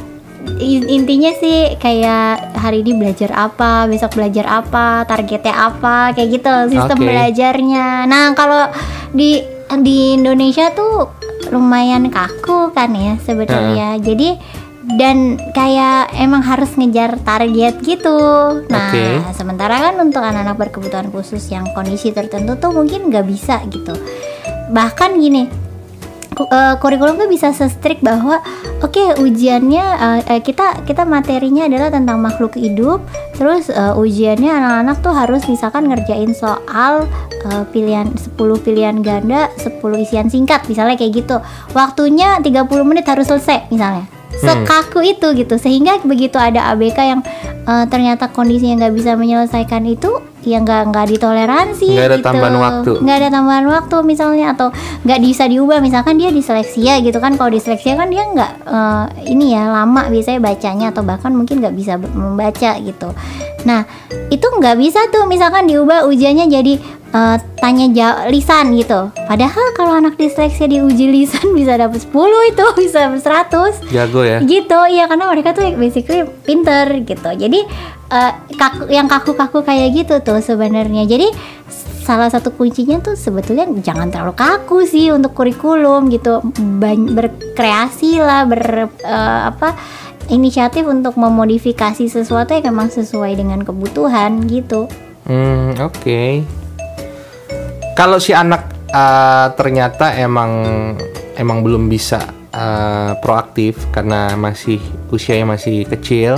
[0.58, 6.54] in- intinya sih kayak hari ini belajar apa besok belajar apa targetnya apa kayak gitu
[6.74, 7.06] sistem Oke.
[7.06, 8.70] belajarnya nah kalau
[9.14, 9.42] di
[9.82, 11.10] di Indonesia tuh
[11.50, 14.34] lumayan kaku kan ya sebenarnya jadi
[14.94, 18.18] dan kayak emang harus ngejar target gitu.
[18.70, 19.34] Nah Oke.
[19.34, 23.98] sementara kan untuk anak-anak berkebutuhan khusus yang kondisi tertentu tuh mungkin nggak bisa gitu.
[24.70, 25.50] Bahkan gini
[26.38, 28.38] eh, kurikulum tuh bisa se-strict bahwa
[28.78, 33.02] oke ujiannya eh, eh, kita kita materinya adalah tentang makhluk hidup
[33.34, 37.04] terus ujiannya anak-anak tuh harus misalkan ngerjain soal
[37.70, 41.36] pilihan 10 pilihan ganda 10 isian singkat misalnya kayak gitu.
[41.74, 45.54] Waktunya 30 menit harus selesai misalnya sekaku itu gitu.
[45.56, 47.20] Sehingga begitu ada ABK yang
[47.66, 52.26] eh, ternyata kondisinya nggak bisa menyelesaikan itu ya nggak nggak ditoleransi Nggak ada gitu.
[52.30, 52.92] tambahan waktu.
[53.02, 54.70] nggak ada tambahan waktu misalnya atau
[55.02, 55.78] nggak bisa diubah.
[55.82, 57.34] Misalkan dia diseleksi ya gitu kan.
[57.34, 61.74] Kalau diseleksi kan dia nggak eh, ini ya lama biasanya bacanya atau bahkan mungkin nggak
[61.74, 63.10] bisa membaca gitu.
[63.66, 63.82] Nah
[64.30, 65.26] itu nggak bisa tuh.
[65.26, 66.78] Misalkan diubah ujiannya jadi
[67.12, 69.10] eh, tanya jawab lisan gitu.
[69.14, 72.14] Padahal kalau anak diseleksi diuji lisan bisa dapat 10
[72.52, 74.38] itu bisa 100 Jago ya?
[74.42, 77.30] gitu iya karena mereka tuh basically pinter gitu.
[77.34, 77.60] Jadi
[78.10, 81.06] eh, kaku yang kaku-kaku kayak gitu tuh sebenarnya.
[81.06, 81.30] Jadi
[82.06, 86.38] salah satu kuncinya tuh sebetulnya jangan terlalu kaku sih untuk kurikulum gitu.
[87.12, 89.74] Berkreasi lah ber eh, apa
[90.26, 94.90] inisiatif untuk memodifikasi sesuatu yang memang sesuai dengan kebutuhan gitu.
[95.26, 96.65] Hmm, oke.
[97.96, 100.52] Kalau si anak uh, ternyata emang
[101.32, 104.76] emang belum bisa uh, proaktif karena masih
[105.08, 106.36] usianya masih kecil,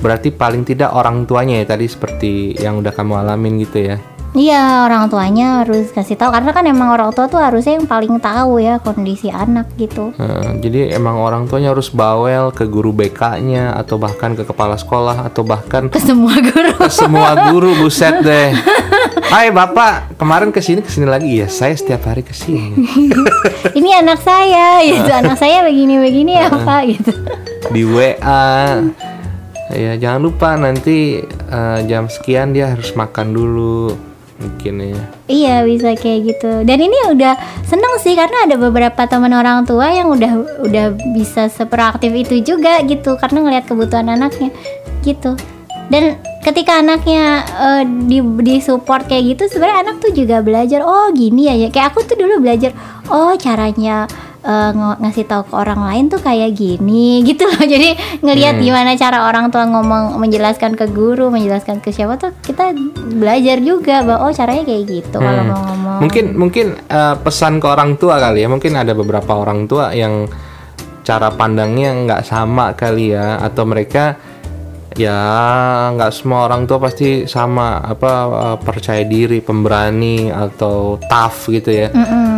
[0.00, 4.00] berarti paling tidak orang tuanya ya tadi seperti yang udah kamu alamin gitu ya.
[4.34, 8.18] Iya orang tuanya harus kasih tahu karena kan emang orang tua tuh harusnya yang paling
[8.18, 10.10] tahu ya kondisi anak gitu.
[10.18, 15.30] Nah, jadi emang orang tuanya harus bawel ke guru BK-nya atau bahkan ke kepala sekolah
[15.30, 16.74] atau bahkan Ke semua guru.
[16.74, 18.50] ke semua guru buset deh.
[19.30, 21.46] Hai Bapak, kemarin ke sini ke sini lagi ya.
[21.46, 22.74] Saya setiap hari ke sini
[23.78, 25.14] Ini anak saya, gitu.
[25.14, 27.12] Anak saya begini-begini ya pak, gitu.
[27.70, 28.82] di WA.
[29.70, 33.94] Ya jangan lupa nanti eh, jam sekian dia harus makan dulu
[34.44, 35.02] mungkin ya.
[35.26, 36.52] Iya bisa kayak gitu.
[36.68, 37.34] Dan ini udah
[37.64, 42.84] seneng sih karena ada beberapa teman orang tua yang udah udah bisa seproaktif itu juga
[42.84, 44.52] gitu karena ngelihat kebutuhan anaknya
[45.02, 45.32] gitu.
[45.88, 51.08] Dan ketika anaknya eh, di di support kayak gitu sebenarnya anak tuh juga belajar oh
[51.16, 52.76] gini ya kayak aku tuh dulu belajar
[53.08, 54.04] oh caranya
[54.44, 58.62] ng- ngasih tahu ke orang lain tuh kayak gini gitu loh jadi ngelihat Hmm.
[58.62, 62.76] gimana cara orang tua ngomong menjelaskan ke guru menjelaskan ke siapa tuh kita
[63.10, 65.50] belajar juga bahwa oh caranya kayak gitu kalau Hmm.
[65.50, 68.48] mau ngomong Mungkin mungkin eh, pesan ke orang tua kali ya.
[68.48, 70.26] Mungkin ada beberapa orang tua yang
[71.00, 74.18] cara pandangnya nggak sama kali ya atau mereka
[74.96, 75.20] ya
[75.92, 81.88] nggak semua orang tua pasti sama apa eh, percaya diri, pemberani atau tough gitu ya.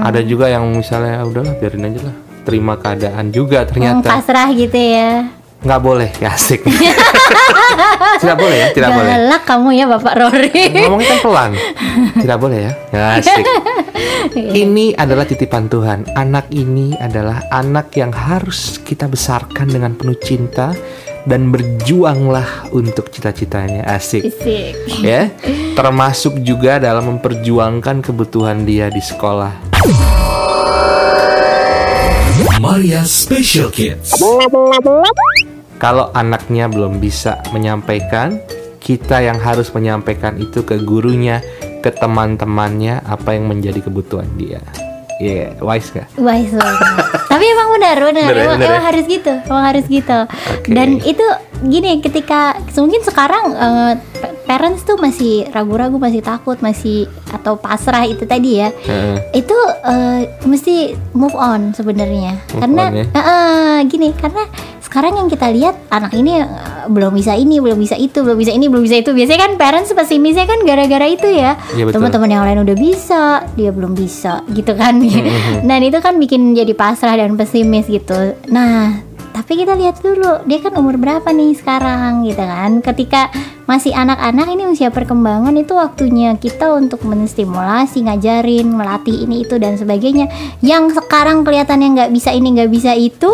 [0.02, 2.16] Ada juga yang misalnya "Ah, udahlah biarin aja lah.
[2.46, 5.26] Terima keadaan juga Hmm, ternyata pasrah gitu ya
[5.66, 6.62] nggak boleh ya asik.
[8.22, 9.10] tidak boleh ya, tidak boleh.
[9.10, 11.50] galak kamu ya bapak Rory Ngomongnya kan pelan.
[12.22, 12.72] Tidak boleh ya.
[12.92, 13.44] Ya, Asik.
[14.36, 16.08] Ini adalah titipan Tuhan.
[16.16, 20.72] Anak ini adalah anak yang harus kita besarkan dengan penuh cinta
[21.26, 23.84] dan berjuanglah untuk cita-citanya.
[23.86, 24.30] Asik.
[24.30, 24.74] Fisik.
[25.02, 25.32] Ya.
[25.74, 29.52] Termasuk juga dalam memperjuangkan kebutuhan dia di sekolah.
[32.60, 34.16] Maria Special Kids.
[35.76, 38.40] Kalau anaknya belum bisa menyampaikan,
[38.80, 41.44] kita yang harus menyampaikan itu ke gurunya,
[41.84, 44.62] ke teman-temannya apa yang menjadi kebutuhan dia.
[45.16, 46.08] Iya, wise gak?
[46.20, 46.80] Wise banget.
[47.24, 48.28] Tapi emang benar, benar.
[48.28, 48.72] Benar ya, emang, benar ya?
[48.72, 50.18] emang harus gitu, emang harus gitu.
[50.28, 50.70] Oke.
[50.72, 51.26] Dan itu
[51.62, 53.44] gini, ketika mungkin sekarang
[54.16, 58.70] pa- parents tuh masih ragu-ragu, masih takut, masih atau pasrah itu tadi ya.
[58.70, 59.16] Heeh.
[59.34, 62.38] Itu eh, mesti move on sebenarnya.
[62.48, 63.04] Karena on ya?
[63.10, 64.46] eh, gini, karena
[64.78, 66.48] sekarang yang kita lihat anak ini eh,
[66.86, 69.10] belum bisa ini, belum bisa itu, belum bisa ini, belum bisa itu.
[69.10, 71.58] Biasanya kan parents pesimisnya kan gara-gara itu ya.
[71.74, 71.98] Betul.
[71.98, 75.02] Teman-teman yang lain udah bisa, dia belum bisa gitu kan.
[75.02, 75.64] Mm-hmm.
[75.68, 78.38] Dan itu kan bikin jadi pasrah dan pesimis gitu.
[78.48, 79.02] Nah,
[79.36, 82.80] tapi kita lihat dulu dia kan umur berapa nih sekarang gitu kan.
[82.80, 83.28] Ketika
[83.68, 89.76] masih anak-anak ini usia perkembangan itu waktunya kita untuk menstimulasi, ngajarin, melatih ini itu dan
[89.76, 90.32] sebagainya.
[90.64, 93.28] Yang sekarang kelihatannya nggak bisa ini nggak bisa itu,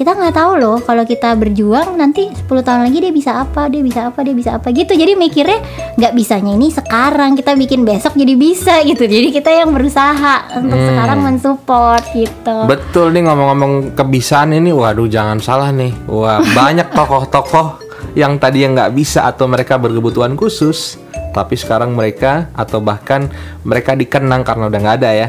[0.00, 3.84] kita nggak tahu loh kalau kita berjuang nanti 10 tahun lagi dia bisa apa dia
[3.84, 5.60] bisa apa dia bisa apa gitu jadi mikirnya
[6.00, 10.72] nggak bisanya ini sekarang kita bikin besok jadi bisa gitu jadi kita yang berusaha untuk
[10.72, 10.88] Hmm.
[10.88, 15.92] sekarang mensupport gitu Betul nih ngomong-ngomong kebisaan ini, waduh jangan salah nih.
[16.08, 17.82] Wah banyak tokoh-tokoh
[18.16, 20.96] yang tadi yang nggak bisa atau mereka berkebutuhan khusus,
[21.36, 23.28] tapi sekarang mereka atau bahkan
[23.60, 25.28] mereka dikenang karena udah nggak ada ya,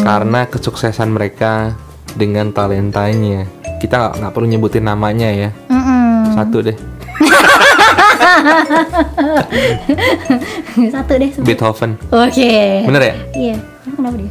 [0.00, 1.76] karena kesuksesan mereka
[2.16, 3.44] dengan talentanya.
[3.76, 6.32] Kita nggak- perlu nyebutin namanya ya, Mm-mm.
[6.32, 6.76] satu deh,
[10.90, 11.46] satu deh sebut.
[11.46, 11.90] Beethoven.
[12.08, 12.50] oke
[12.84, 13.14] Bener ya?
[13.34, 13.56] iya
[13.86, 14.30] kenapa dia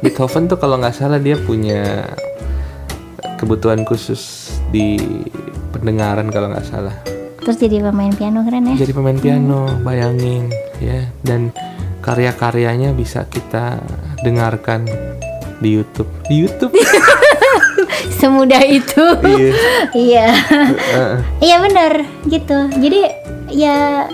[0.00, 2.04] Beethoven tuh kalau nggak salah dia punya
[3.36, 4.96] kebutuhan khusus di
[5.70, 6.92] pendengaran kalau nggak salah.
[7.36, 11.50] terus jadi pemain piano keren ya jadi pemain piano bayangin ya dan
[12.00, 13.80] karya-karyanya bisa kita
[14.20, 14.84] dengarkan
[15.58, 16.72] di YouTube di YouTube
[18.24, 19.52] semudah itu iya
[19.92, 20.26] iya.
[21.44, 21.92] Iya benar
[22.24, 22.58] gitu.
[22.72, 23.00] Jadi
[23.52, 24.08] ya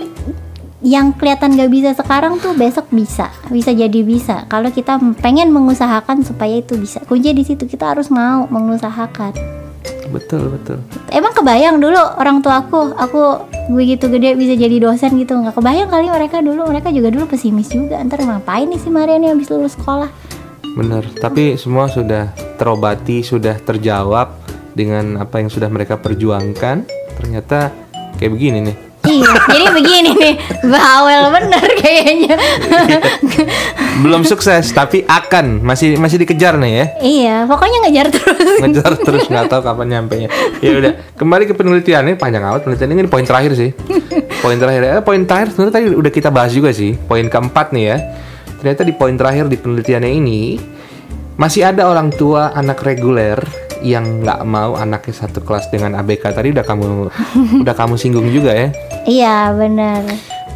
[0.81, 4.49] yang kelihatan gak bisa sekarang tuh besok bisa, bisa jadi bisa.
[4.49, 9.61] Kalau kita pengen mengusahakan supaya itu bisa, kunci di situ kita harus mau mengusahakan.
[10.11, 15.39] betul betul Emang kebayang dulu orang tua aku, aku begitu gede bisa jadi dosen gitu
[15.39, 18.01] nggak kebayang kali mereka dulu, mereka juga dulu pesimis juga.
[18.03, 20.11] Ntar ngapain nih si Maria nih habis lulus sekolah?
[20.71, 24.41] Benar tapi semua sudah terobati sudah terjawab
[24.71, 26.87] dengan apa yang sudah mereka perjuangkan.
[27.19, 27.71] Ternyata
[28.17, 28.77] kayak begini nih.
[29.01, 32.37] Iya, jadi begini nih, bawel bener kayaknya.
[34.05, 35.65] belum sukses tapi akan.
[35.65, 36.85] Masih masih dikejar nih ya.
[37.01, 38.61] Iya, pokoknya ngejar terus.
[38.61, 40.29] ngejar terus nggak tahu kapan nyampe nya
[40.61, 42.15] ya udah kembali ke penelitian ini.
[42.15, 43.73] Panjang amat penelitian ini poin terakhir sih.
[44.37, 44.81] Poin terakhir.
[44.85, 46.93] Eh, poin terakhir sebenarnya tadi udah kita bahas juga sih.
[46.93, 47.97] Poin keempat nih ya
[48.61, 50.41] ternyata di poin terakhir di penelitiannya ini
[51.35, 53.41] masih ada orang tua anak reguler
[53.81, 57.09] yang nggak mau anaknya satu kelas dengan ABK tadi udah kamu
[57.65, 58.69] udah kamu singgung juga ya
[59.05, 60.05] Iya, bener.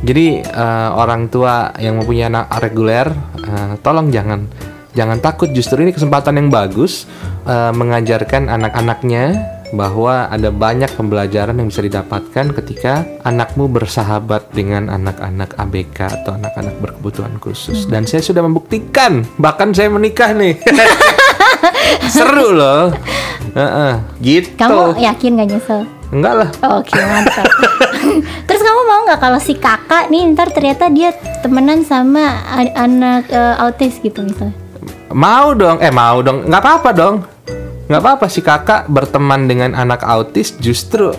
[0.05, 3.09] Jadi eh, orang tua yang mempunyai anak reguler,
[3.41, 4.45] eh, tolong jangan
[4.93, 5.49] jangan takut.
[5.49, 7.09] Justru ini kesempatan yang bagus
[7.49, 15.57] eh, mengajarkan anak-anaknya bahwa ada banyak pembelajaran yang bisa didapatkan ketika anakmu bersahabat dengan anak-anak
[15.57, 17.89] ABK atau anak-anak berkebutuhan khusus.
[17.89, 20.59] Dan saya sudah membuktikan, bahkan saya menikah nih.
[22.13, 22.93] Seru loh.
[23.55, 24.53] Heeh, gitu.
[24.59, 25.81] Kamu yakin gak nyesel?
[26.13, 26.49] Enggak lah.
[26.77, 27.45] Oke mantap.
[28.47, 31.11] Terus kamu mau nggak kalau si kakak nih ntar ternyata dia
[31.41, 32.45] temenan sama
[32.77, 34.53] anak eh, autis gitu misalnya?
[35.15, 37.15] Mau dong, eh mau dong, nggak apa-apa dong,
[37.85, 41.13] nggak apa-apa si kakak berteman dengan anak autis justru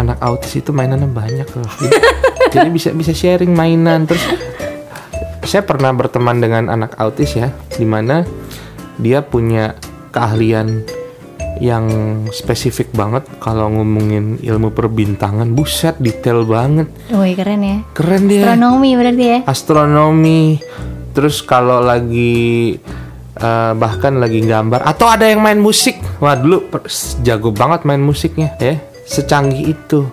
[0.00, 1.96] anak autis itu mainannya banyak loh, jadi,
[2.56, 4.08] jadi bisa bisa sharing mainan.
[4.08, 4.24] Terus
[5.44, 8.24] saya pernah berteman dengan anak autis ya, di mana
[8.96, 9.76] dia punya
[10.08, 10.88] keahlian
[11.60, 11.84] yang
[12.32, 13.28] spesifik banget.
[13.44, 17.78] Kalau ngomongin ilmu perbintangan, buset detail banget, Wih keren ya.
[17.92, 18.48] keren dia.
[18.48, 19.38] Astronomi berarti ya.
[19.44, 20.42] astronomi.
[21.10, 22.78] Terus kalau lagi
[23.40, 26.68] eh, bahkan lagi gambar atau ada yang main musik wah dulu
[27.20, 30.06] jago banget main musiknya ya secanggih itu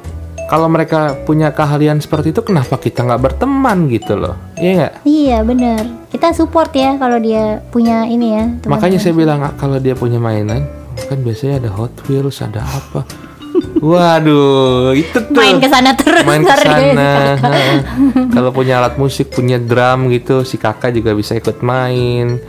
[0.48, 5.38] kalau mereka punya keahlian seperti itu kenapa kita nggak berteman gitu loh iya nggak Iya
[5.44, 5.84] benar.
[6.08, 8.44] Kita support ya kalau dia punya ini ya.
[8.48, 8.72] teman-teman.
[8.72, 10.64] makanya saya bilang "Ah, kalau dia punya mainan
[10.98, 13.04] kan biasanya ada Hot Wheels ada apa
[13.84, 16.24] waduh itu tuh main ke sana terus.
[16.24, 16.80] main ke sana.
[18.32, 22.42] Kalau punya alat musik, punya drum gitu, si kakak juga bisa ikut main.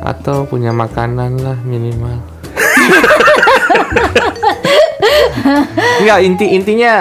[0.00, 2.18] Atau punya makanan lah minimal.
[6.00, 6.92] Enggak inti intinya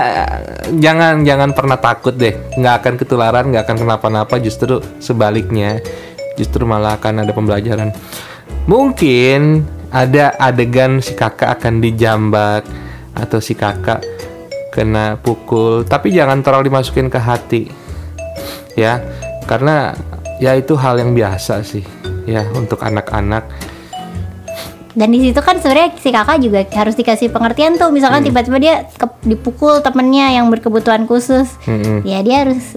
[0.76, 2.36] jangan jangan pernah takut deh.
[2.60, 4.36] Nggak akan ketularan nggak akan kenapa-napa.
[4.44, 5.80] Justru sebaliknya
[6.36, 7.96] justru malah akan ada pembelajaran.
[8.68, 12.68] Mungkin ada adegan si kakak akan dijambak
[13.18, 14.04] atau si kakak
[14.76, 15.88] kena pukul.
[15.88, 17.64] Tapi jangan terlalu dimasukin ke hati
[18.76, 19.02] ya.
[19.50, 19.96] Karena
[20.38, 21.99] ya itu hal yang biasa sih
[22.30, 23.50] ya untuk anak-anak
[24.90, 27.88] Dan di situ kan sebenarnya si kakak juga harus dikasih pengertian tuh.
[27.88, 28.28] Misalkan Hmm.
[28.28, 31.56] tiba-tiba dia ke- dipukul temennya yang berkebutuhan khusus.
[31.64, 32.04] Mm-mm.
[32.04, 32.74] Ya dia harus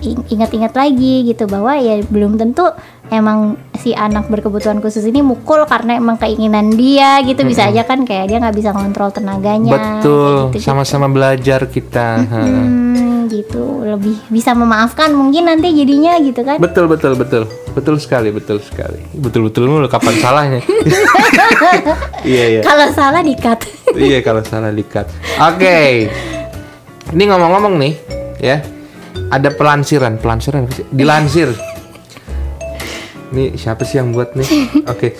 [0.00, 2.66] ing- ingat-ingat lagi gitu bahwa ya belum tentu
[3.08, 8.02] emang si anak berkebutuhan khusus ini mukul karena emang keinginan dia gitu bisa aja kan
[8.02, 12.22] kayak dia nggak bisa ngontrol tenaganya betul kayak gitu, sama-sama belajar kita.
[12.22, 13.80] Hmm, gitu.
[13.80, 16.60] Lebih bisa memaafkan mungkin nanti jadinya gitu kan.
[16.60, 17.48] Betul betul betul.
[17.72, 19.00] Betul sekali betul sekali.
[19.16, 20.60] Betul betul mulu kapan salahnya
[22.28, 22.60] iya iya.
[22.60, 23.64] Kalau salah dikat.
[23.96, 25.08] Iya kalau salah dikat.
[25.40, 26.12] Oke.
[27.16, 27.92] Ini ngomong-ngomong nih
[28.44, 28.60] ya.
[29.32, 30.20] Ada pelansiran.
[30.20, 31.48] Pelansiran dilansir.
[33.32, 34.48] Ini siapa sih yang buat nih?
[34.92, 35.16] Oke.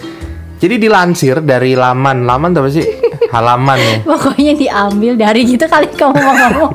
[0.60, 2.28] Jadi dilansir dari laman.
[2.28, 2.84] Laman apa sih?
[3.32, 3.96] Halaman ya.
[4.04, 6.72] Pokoknya diambil dari gitu kali kamu ngomong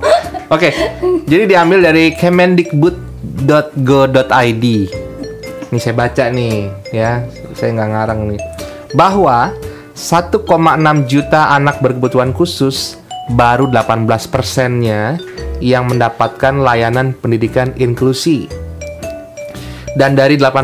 [0.48, 0.72] Oke,
[1.28, 4.66] jadi diambil dari kemendikbud.go.id.
[5.68, 7.28] Ini saya baca nih, ya.
[7.52, 8.40] Saya nggak ngarang nih.
[8.96, 9.52] Bahwa
[9.92, 10.40] 1,6
[11.12, 12.96] juta anak berkebutuhan khusus
[13.36, 15.20] baru 18 persennya
[15.60, 18.48] yang mendapatkan layanan pendidikan inklusi.
[20.00, 20.64] Dan dari 18%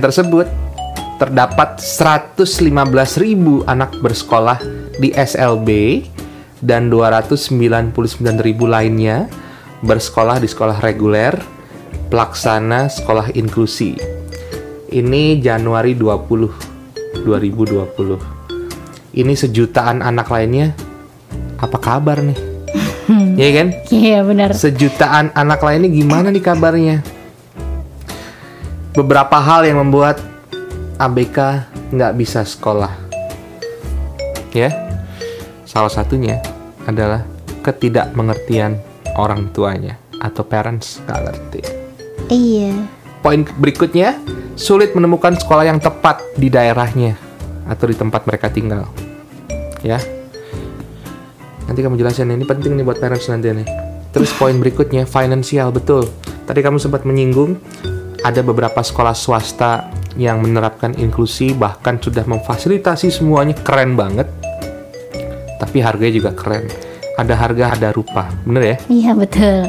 [0.00, 0.48] tersebut
[1.20, 2.48] terdapat 115.000
[3.68, 4.56] anak bersekolah
[4.96, 5.68] di SLB
[6.62, 7.94] dan 299.000
[8.66, 9.30] lainnya
[9.82, 11.38] bersekolah di sekolah reguler
[12.10, 13.94] pelaksana sekolah inklusi.
[14.88, 19.14] Ini Januari 20 2020.
[19.18, 20.72] Ini sejutaan anak lainnya
[21.60, 22.38] apa kabar nih?
[23.38, 23.68] Iya kan?
[23.88, 27.00] iya benar sejutaan anak lainnya gimana nih kabarnya?
[28.92, 30.18] Beberapa hal yang membuat
[30.98, 31.38] ABK
[31.94, 32.90] nggak bisa sekolah.
[34.50, 34.74] Ya,
[35.62, 36.42] salah satunya
[36.88, 37.22] adalah
[37.60, 38.80] ketidakmengertian
[39.20, 41.60] orang tuanya atau parents nggak ngerti.
[42.32, 42.72] iya
[43.18, 44.14] Poin berikutnya,
[44.54, 47.18] sulit menemukan sekolah yang tepat di daerahnya
[47.66, 48.86] atau di tempat mereka tinggal.
[49.82, 49.98] Ya.
[51.66, 53.66] Nanti kamu jelasin ini penting nih buat parents nanti nih.
[54.14, 56.06] Terus poin berikutnya, finansial betul.
[56.46, 57.58] Tadi kamu sempat menyinggung
[58.22, 64.30] ada beberapa sekolah swasta yang menerapkan inklusi bahkan sudah memfasilitasi semuanya keren banget.
[65.58, 66.70] Tapi harganya juga keren.
[67.18, 68.30] Ada harga, ada rupa.
[68.46, 68.76] Bener ya?
[68.86, 69.66] iya betul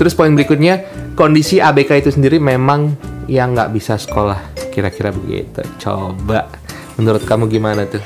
[0.00, 0.82] Terus poin berikutnya,
[1.14, 2.96] kondisi ABK itu sendiri memang
[3.28, 4.40] yang nggak bisa sekolah.
[4.72, 5.62] Kira-kira begitu.
[5.78, 6.48] Coba,
[6.96, 8.02] menurut kamu gimana tuh?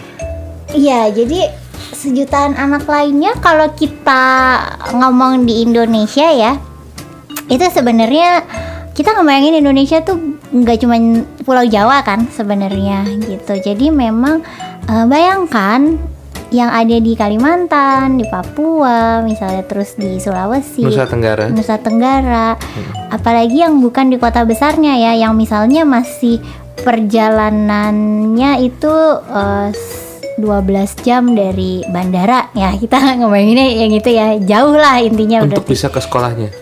[0.74, 1.48] Iya, jadi
[1.94, 4.58] sejutaan anak lainnya kalau kita
[4.92, 6.58] ngomong di Indonesia ya,
[7.46, 8.42] itu sebenarnya
[8.92, 10.18] kita ngebayangin Indonesia tuh
[10.52, 10.96] nggak cuma
[11.46, 13.56] Pulau Jawa kan sebenarnya gitu.
[13.56, 14.42] Jadi memang
[14.90, 15.96] eh, bayangkan
[16.54, 21.50] yang ada di Kalimantan, di Papua, misalnya terus di Sulawesi, Nusa Tenggara.
[21.50, 22.54] Nusa Tenggara,
[23.10, 26.38] apalagi yang bukan di kota besarnya ya, yang misalnya masih
[26.86, 28.94] perjalanannya itu
[29.26, 29.68] eh,
[30.36, 35.88] 12 jam dari bandara ya kita ngomonginnya yang itu ya jauh lah intinya Untuk bisa
[35.88, 36.52] ke sekolahnya.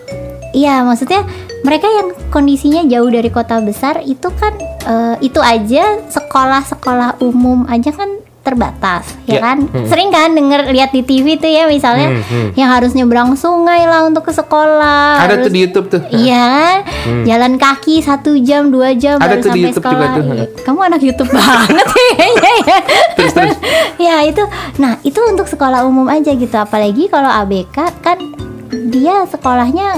[0.55, 1.27] Iya, maksudnya
[1.67, 4.55] mereka yang kondisinya jauh dari kota besar itu kan
[4.87, 9.57] eh, itu aja sekolah-sekolah umum aja kan terbatas, ya, Ya, kan?
[9.65, 9.85] hmm.
[9.85, 12.49] Sering kan denger lihat di TV tuh ya misalnya Hmm, hmm.
[12.53, 15.17] yang harus nyebrang sungai lah untuk ke sekolah.
[15.17, 16.01] Ada harus- tuh di YouTube tuh.
[16.07, 16.77] Iya kan,
[17.25, 19.97] jalan kaki satu jam dua jam Ada baru tuh di sampai YouTube sekolah.
[19.97, 20.23] juga tuh.
[20.31, 22.77] Iya, Kamu anak YouTube banget ya.
[23.15, 23.57] Terus, terus.
[23.97, 24.43] ya itu,
[24.77, 26.53] nah itu untuk sekolah umum aja gitu.
[26.53, 28.21] Apalagi kalau ABK kan
[28.67, 29.97] dia sekolahnya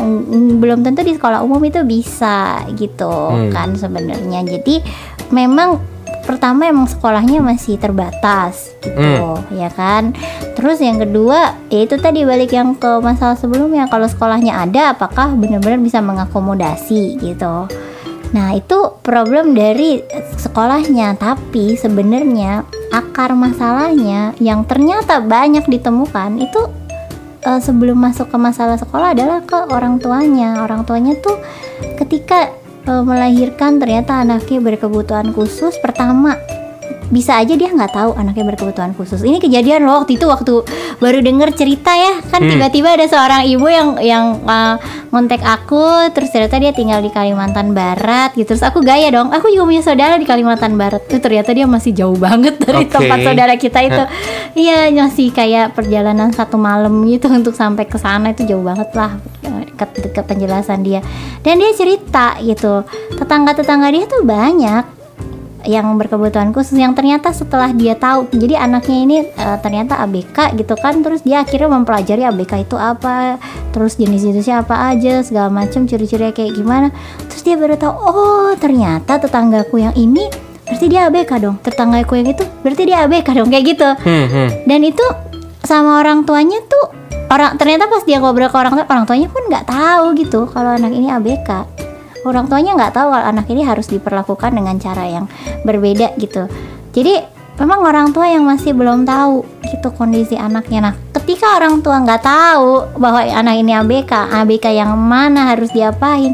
[0.56, 3.50] belum tentu di sekolah umum itu bisa gitu Hmm.
[3.50, 4.44] kan sebenarnya.
[4.46, 4.80] Jadi
[5.30, 5.80] memang
[6.28, 9.48] pertama emang sekolahnya masih terbatas gitu Hmm.
[9.56, 10.12] ya kan.
[10.60, 15.32] Terus yang kedua ya itu tadi balik yang ke masalah sebelumnya kalau sekolahnya ada apakah
[15.38, 17.68] benar-benar bisa mengakomodasi gitu.
[18.36, 20.04] Nah, itu problem dari
[20.36, 26.62] sekolahnya, tapi sebenarnya akar masalahnya yang ternyata banyak ditemukan itu
[27.48, 30.60] eh, sebelum masuk ke masalah sekolah adalah ke orang tuanya.
[30.60, 31.40] Orang tuanya tuh
[31.96, 32.52] ketika
[32.88, 36.40] eh, melahirkan ternyata anaknya berkebutuhan khusus, pertama
[37.08, 39.24] bisa aja dia nggak tahu anaknya berkebutuhan khusus.
[39.24, 40.64] Ini kejadian loh waktu itu waktu
[41.00, 42.20] baru denger cerita ya.
[42.28, 42.52] Kan Hmm.
[42.56, 44.76] tiba-tiba ada seorang ibu yang yang uh,
[45.12, 48.56] ngontek aku terus ternyata dia tinggal di Kalimantan Barat gitu.
[48.56, 51.04] Terus aku gaya dong aku juga punya saudara di Kalimantan Barat.
[51.08, 52.94] Tuh ternyata dia masih jauh banget dari Oke.
[52.94, 54.04] tempat saudara kita itu.
[54.58, 58.34] Iya masih kayak perjalanan satu malam gitu untuk sampai ke sana.
[58.34, 59.14] Itu jauh banget lah
[59.78, 61.06] dekat dekat penjelasan dia.
[61.46, 62.82] Dan dia cerita gitu
[63.14, 64.97] tetangga tetangga dia tuh banyak
[65.66, 70.78] yang berkebutuhan khusus yang ternyata setelah dia tahu jadi anaknya ini eh, ternyata ABK gitu
[70.78, 73.42] kan terus dia akhirnya mempelajari ABK itu apa
[73.74, 76.88] terus jenis-jenisnya apa aja segala macam ciri-cirinya kayak gimana.
[77.30, 80.30] Terus dia baru tahu oh ternyata tetanggaku yang ini
[80.70, 81.56] berarti dia ABK dong.
[81.66, 83.90] Tetanggaku yang itu berarti dia ABK dong kayak gitu.
[84.04, 84.50] Hmm, hmm.
[84.70, 85.06] dan itu
[85.66, 86.96] sama orang tuanya tuh
[87.28, 90.80] orang ternyata pas dia ngobrol ke orang tua orang tuanya pun nggak tahu gitu kalau
[90.80, 91.77] anak ini ABK
[92.26, 95.26] orang tuanya nggak tahu kalau anak ini harus diperlakukan dengan cara yang
[95.68, 96.50] berbeda gitu.
[96.96, 97.22] Jadi
[97.62, 100.90] memang orang tua yang masih belum tahu gitu kondisi anaknya.
[100.90, 106.34] Nah ketika orang tua nggak tahu bahwa anak ini ABK ABK yang mana harus diapain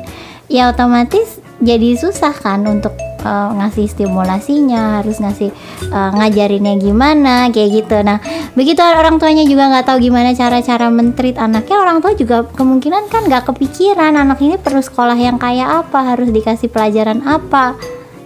[0.51, 2.93] ya otomatis jadi susah kan untuk
[3.23, 5.49] eh, ngasih stimulasinya harus ngasih
[5.89, 7.97] eh, ngajarinnya gimana kayak gitu.
[8.03, 8.19] Nah
[8.53, 13.25] begitu orang tuanya juga nggak tahu gimana cara-cara mentreat anaknya orang tua juga kemungkinan kan
[13.25, 17.73] nggak kepikiran anak ini perlu sekolah yang kayak apa harus dikasih pelajaran apa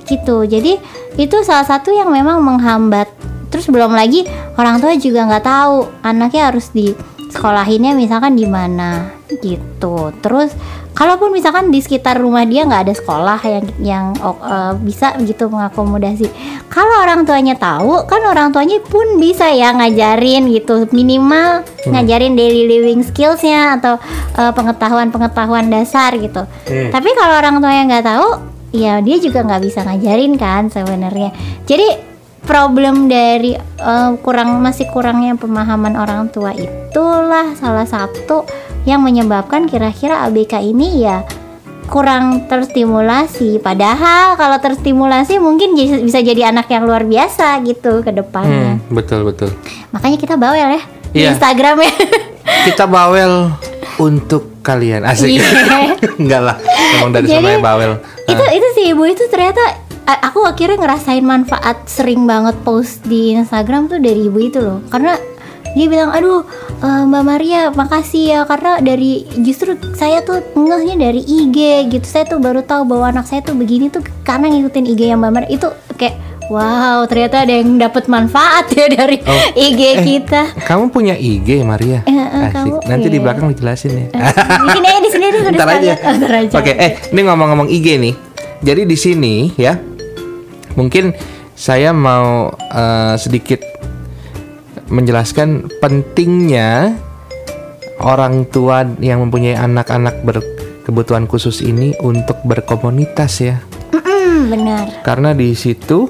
[0.07, 0.47] gitu.
[0.47, 0.79] Jadi
[1.19, 3.11] itu salah satu yang memang menghambat.
[3.47, 4.27] Terus belum lagi
[4.59, 6.91] orang tua juga nggak tahu anaknya harus di
[7.37, 10.09] sekolahinnya misalkan di mana gitu.
[10.25, 10.49] Terus
[10.97, 16.25] kalaupun misalkan di sekitar rumah dia nggak ada sekolah yang yang eh, bisa gitu mengakomodasi.
[16.73, 20.89] Kalau orang tuanya tahu kan orang tuanya pun bisa ya ngajarin gitu.
[20.89, 24.01] Minimal ngajarin daily living skillsnya atau
[24.33, 26.41] eh, pengetahuan-pengetahuan dasar gitu.
[26.67, 26.89] Hmm.
[26.89, 28.27] tapi kalau orang tuanya nggak tahu
[28.75, 31.29] ya dia juga nggak bisa ngajarin kan sebenarnya.
[31.69, 32.06] Jadi
[32.47, 38.47] problem dari eh, kurang masih kurangnya pemahaman orang tua itulah salah satu
[38.83, 41.27] yang menyebabkan kira-kira ABK ini ya
[41.85, 48.75] kurang terstimulasi padahal kalau terstimulasi mungkin bisa jadi anak yang luar biasa gitu ke depannya
[48.75, 49.51] Hmm, betul betul.
[49.91, 51.31] makanya kita bawel ya di Iya.
[51.31, 51.93] Instagram ya
[52.47, 53.51] Kita bawel
[53.97, 55.03] untuk kalian.
[55.03, 55.35] Asik.
[55.35, 55.47] Iya.
[56.19, 56.55] Enggak lah,
[56.95, 57.91] emang dari Jadi, sananya bawel.
[58.23, 63.87] itu itu si ibu itu ternyata aku akhirnya ngerasain manfaat sering banget post di Instagram
[63.87, 65.19] tuh dari ibu itu loh karena
[65.73, 66.41] dia bilang aduh
[66.79, 71.57] eh, Mbak Maria makasih ya karena dari justru saya tuh ngehnya dari IG
[71.91, 75.19] gitu saya tuh baru tahu bahwa anak saya tuh begini tuh karena ngikutin IG yang
[75.19, 76.15] Mbak Maria itu kayak
[76.47, 79.95] wow ternyata ada yang dapat manfaat ya dari Oh, IG eh.
[80.01, 82.01] kita Kamu punya IG Maria?
[82.01, 82.55] Eh, eh, Asik.
[82.55, 83.23] kamu Nanti di punya.
[83.27, 84.05] belakang dijelasin ya.
[84.07, 85.93] di sini aja di sini Ntar aja.
[85.99, 86.55] Oh, aja.
[86.55, 88.15] Oke, eh ini ngomong-ngomong IG nih.
[88.57, 89.77] Jadi di sini ya,
[90.77, 91.11] mungkin
[91.57, 93.65] saya mau eh, sedikit
[94.87, 96.95] menjelaskan pentingnya
[97.99, 103.57] orang tua yang mempunyai anak-anak berkebutuhan khusus ini untuk berkomunitas ya.
[104.47, 106.07] Benar Karena di situ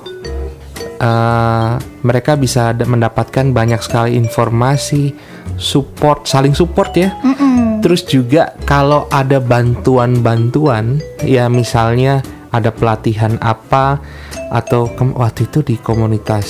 [0.99, 5.15] eh, mereka bisa mendapatkan banyak sekali informasi,
[5.55, 7.15] support, saling support ya.
[7.23, 7.79] Mm-mm.
[7.81, 12.19] Terus juga kalau ada bantuan-bantuan, ya misalnya
[12.51, 14.01] ada pelatihan apa
[14.47, 16.47] atau waktu itu di komunitas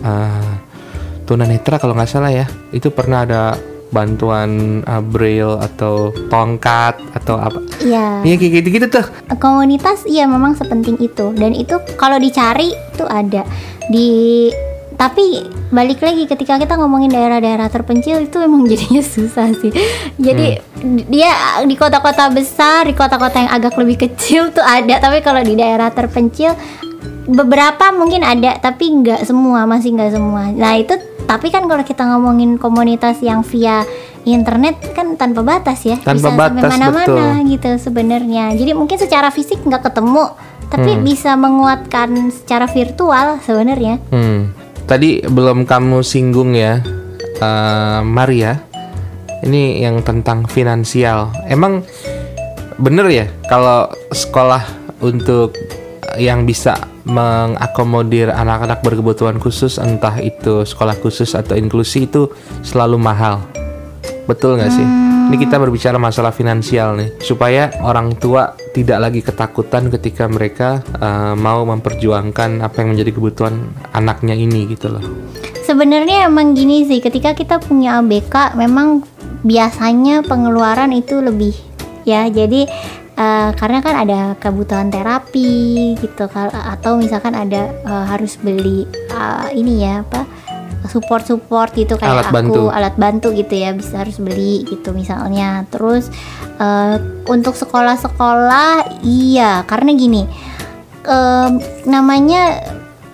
[0.00, 0.54] eh,
[1.26, 2.46] tunanetra kalau nggak salah ya.
[2.74, 3.42] Itu pernah ada
[3.92, 7.60] bantuan uh, braille atau tongkat atau apa?
[7.84, 8.24] Iya.
[8.24, 9.06] Iya kayak gitu-gitu tuh.
[9.36, 11.30] Komunitas iya memang sepenting itu.
[11.36, 13.44] Dan itu kalau dicari itu ada.
[13.92, 14.48] Di
[14.96, 15.42] tapi
[15.74, 19.70] balik lagi ketika kita ngomongin daerah-daerah terpencil itu memang jadinya susah sih.
[20.16, 20.58] Jadi
[21.12, 24.98] dia di kota-kota besar di kota-kota yang agak lebih kecil tuh ada.
[24.98, 26.56] Tapi kalau di daerah terpencil
[27.28, 32.02] beberapa mungkin ada tapi nggak semua masih nggak semua nah itu tapi kan kalau kita
[32.02, 33.86] ngomongin komunitas yang via
[34.22, 38.54] internet kan tanpa batas ya Tanpa bisa batas, sampai mana-mana gitu sebenarnya.
[38.54, 40.24] Jadi mungkin secara fisik nggak ketemu,
[40.70, 41.02] tapi Hmm.
[41.02, 43.98] bisa menguatkan secara virtual sebenarnya.
[44.14, 44.54] Hmm.
[44.86, 46.82] Tadi belum kamu singgung ya,
[47.42, 48.62] eh, Maria.
[49.42, 51.34] Ini yang tentang finansial.
[51.50, 51.82] Emang
[52.78, 54.62] bener ya kalau sekolah
[55.02, 55.58] untuk
[56.18, 62.30] yang bisa mengakomodir anak-anak berkebutuhan khusus, entah itu sekolah khusus atau inklusi itu
[62.62, 63.42] selalu mahal.
[64.26, 64.86] Betul nggak sih?
[65.32, 71.34] Ini kita berbicara masalah finansial nih, supaya orang tua tidak lagi ketakutan ketika mereka eh,
[71.38, 73.54] mau memperjuangkan apa yang menjadi kebutuhan
[73.96, 75.04] anaknya ini gitu loh.
[75.62, 79.06] Sebenarnya emang gini sih, ketika kita punya ABK memang
[79.46, 81.54] biasanya pengeluaran itu lebih
[82.02, 82.26] ya.
[82.30, 82.66] Jadi
[83.16, 89.84] eh, karena kan ada kebutuhan terapi gitu atau misalkan ada eh, harus beli eh, ini
[89.84, 90.24] ya apa
[90.90, 92.62] support support gitu kayak Alat aku bantu.
[92.74, 96.10] alat bantu gitu ya bisa harus beli gitu misalnya terus
[96.58, 96.96] eh,
[97.30, 100.26] untuk sekolah-sekolah iya karena gini
[101.06, 102.58] em, namanya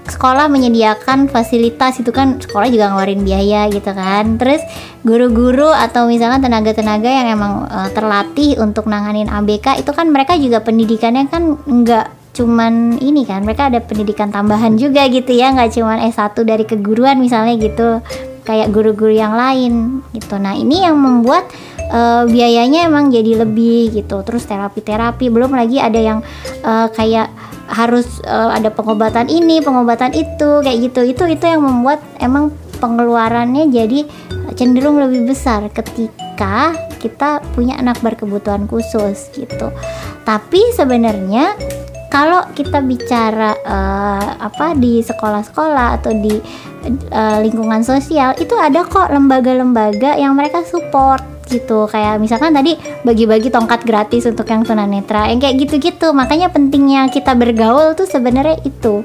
[0.09, 4.40] sekolah menyediakan fasilitas itu kan sekolah juga ngeluarin biaya gitu kan.
[4.40, 4.64] Terus
[5.04, 10.64] guru-guru atau misalkan tenaga-tenaga yang emang eh, terlatih untuk nanganin ABK itu kan mereka juga
[10.64, 15.98] pendidikannya kan nggak cuman ini kan mereka ada pendidikan tambahan juga gitu ya nggak cuman
[16.06, 17.98] S1 dari keguruan misalnya gitu
[18.46, 20.40] kayak guru-guru yang lain gitu.
[20.40, 21.44] Nah ini yang membuat
[21.89, 24.22] eh, biayanya emang jadi lebih gitu.
[24.22, 26.18] Terus terapi-terapi belum lagi ada yang
[26.62, 27.28] eh, kayak
[27.68, 31.01] harus eh, ada pengobatan ini pengobatan itu kayak gitu.
[31.05, 34.07] Itu itu yang membuat emang pengeluarannya jadi
[34.55, 39.70] cenderung lebih besar ketika kita punya anak berkebutuhan khusus gitu.
[40.26, 41.55] Tapi sebenarnya
[42.09, 46.34] kalau kita bicara eh, apa di sekolah-sekolah atau di
[46.89, 51.88] eh, lingkungan sosial itu ada kok lembaga-lembaga yang mereka support gitu.
[51.88, 56.12] Kayak misalkan tadi bagi-bagi tongkat gratis untuk yang tunanetra yang kayak gitu-gitu.
[56.12, 59.03] Makanya pentingnya kita bergaul tuh sebenarnya itu.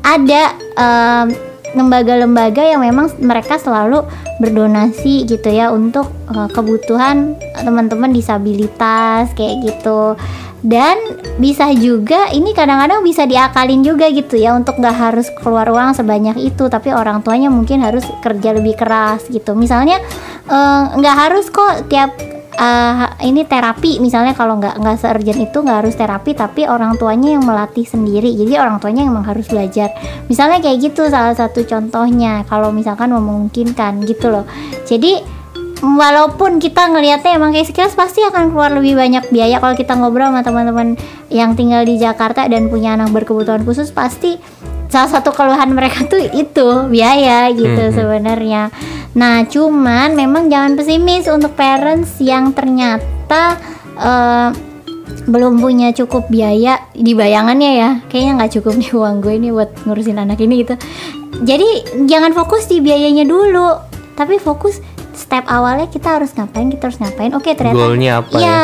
[0.00, 0.42] Ada
[0.78, 4.02] em, lembaga-lembaga yang memang mereka selalu
[4.42, 10.18] berdonasi gitu ya untuk eh, kebutuhan teman-teman disabilitas kayak gitu.
[10.60, 15.96] Dan bisa juga ini kadang-kadang bisa diakalin juga gitu ya untuk nggak harus keluar uang
[15.96, 19.56] sebanyak itu tapi orang tuanya mungkin harus kerja lebih keras gitu.
[19.56, 20.02] Misalnya
[20.48, 25.86] eh, nggak harus kok tiap eh, ini terapi misalnya kalau nggak nggak seurgent itu nggak
[25.86, 29.92] harus terapi tapi orang tuanya yang melatih sendiri jadi orang tuanya emang harus belajar
[30.26, 34.44] misalnya kayak gitu salah satu contohnya kalau misalkan memungkinkan gitu loh
[34.88, 35.22] jadi
[35.80, 40.28] walaupun kita ngelihatnya emang kayak sekilas pasti akan keluar lebih banyak biaya kalau kita ngobrol
[40.28, 40.96] sama teman-teman
[41.32, 44.36] yang tinggal di Jakarta dan punya anak berkebutuhan khusus pasti
[44.90, 47.94] salah satu keluhan mereka tuh itu biaya gitu Mhm.
[47.94, 48.62] sebenarnya.
[49.10, 53.58] Nah, cuman memang jangan pesimis untuk parents yang ternyata
[53.96, 54.50] eh,
[55.26, 59.70] belum punya cukup biaya di bayangannya ya kayaknya nggak cukup nih uang gue ini buat
[59.82, 60.74] ngurusin anak ini gitu
[61.42, 61.66] jadi
[62.06, 63.74] jangan fokus di biayanya dulu
[64.14, 64.78] tapi fokus
[65.12, 68.46] step awalnya kita harus ngapain kita harus ngapain oke ternyata Goalnya apa Iya.
[68.46, 68.62] ya?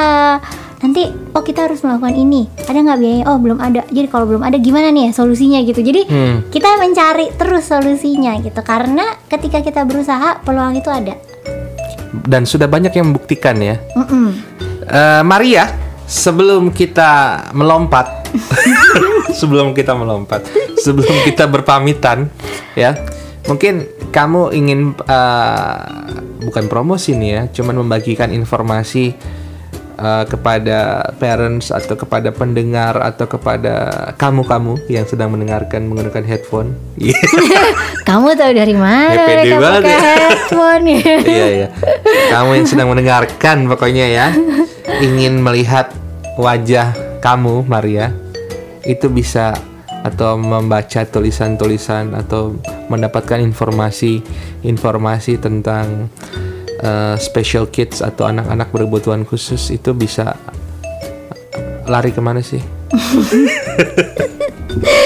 [0.86, 2.46] Nanti oh kita harus melakukan ini.
[2.62, 3.82] Ada nggak biayanya oh belum ada.
[3.90, 5.82] Jadi kalau belum ada gimana nih ya solusinya gitu.
[5.82, 6.46] Jadi Hmm.
[6.46, 8.62] kita mencari terus solusinya gitu.
[8.62, 11.18] Karena ketika kita berusaha peluang itu ada.
[12.14, 13.82] Dan sudah banyak yang membuktikan ya.
[13.98, 14.30] Mm-mm.
[14.86, 15.66] Eh, Maria,
[16.06, 18.30] sebelum kita melompat,
[19.42, 20.46] sebelum kita melompat,
[20.78, 22.30] sebelum kita berpamitan,
[22.78, 22.94] ya,
[23.50, 23.84] mungkin
[24.14, 25.76] kamu ingin eh,
[26.46, 29.12] bukan promosi nih ya, cuman membagikan informasi
[29.96, 30.78] eh, kepada
[31.16, 33.74] parents atau kepada pendengar atau kepada
[34.20, 36.76] kamu-kamu yang sedang mendengarkan menggunakan headphone.
[37.00, 37.16] Iya.
[38.08, 40.00] kamu tahu dari mana Ya, pede mereka pakai ya.
[40.00, 41.68] headphone ya Iya iya.
[42.30, 44.26] Kamu yang sedang mendengarkan pokoknya ya,
[45.02, 45.90] ingin melihat
[46.36, 48.12] wajah kamu Maria,
[48.86, 49.56] itu bisa
[50.06, 52.54] atau membaca tulisan-tulisan atau
[52.86, 56.06] mendapatkan informasi-informasi tentang
[56.82, 60.36] eh, special kids atau anak-anak berkebutuhan khusus itu bisa
[61.86, 62.60] lari ke mana sih?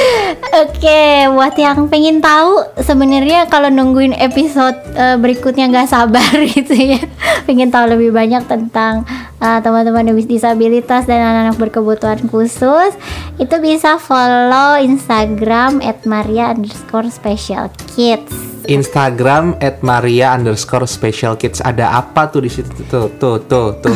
[0.81, 7.05] Oke, buat yang pengen tahu sebenarnya kalau nungguin episode eh, berikutnya nggak sabar gitu ya,
[7.45, 9.05] pengen tahu lebih banyak tentang
[9.45, 12.97] eh, teman-teman disabilitas dan anak-anak berkebutuhan khusus,
[13.37, 18.33] itu bisa follow Instagram @maria underscore special kids.
[18.65, 21.61] Instagram at Maria underscore special kids.
[21.61, 22.73] Ada apa tuh di situ?
[22.89, 23.93] Tuh tuh tuh tuh.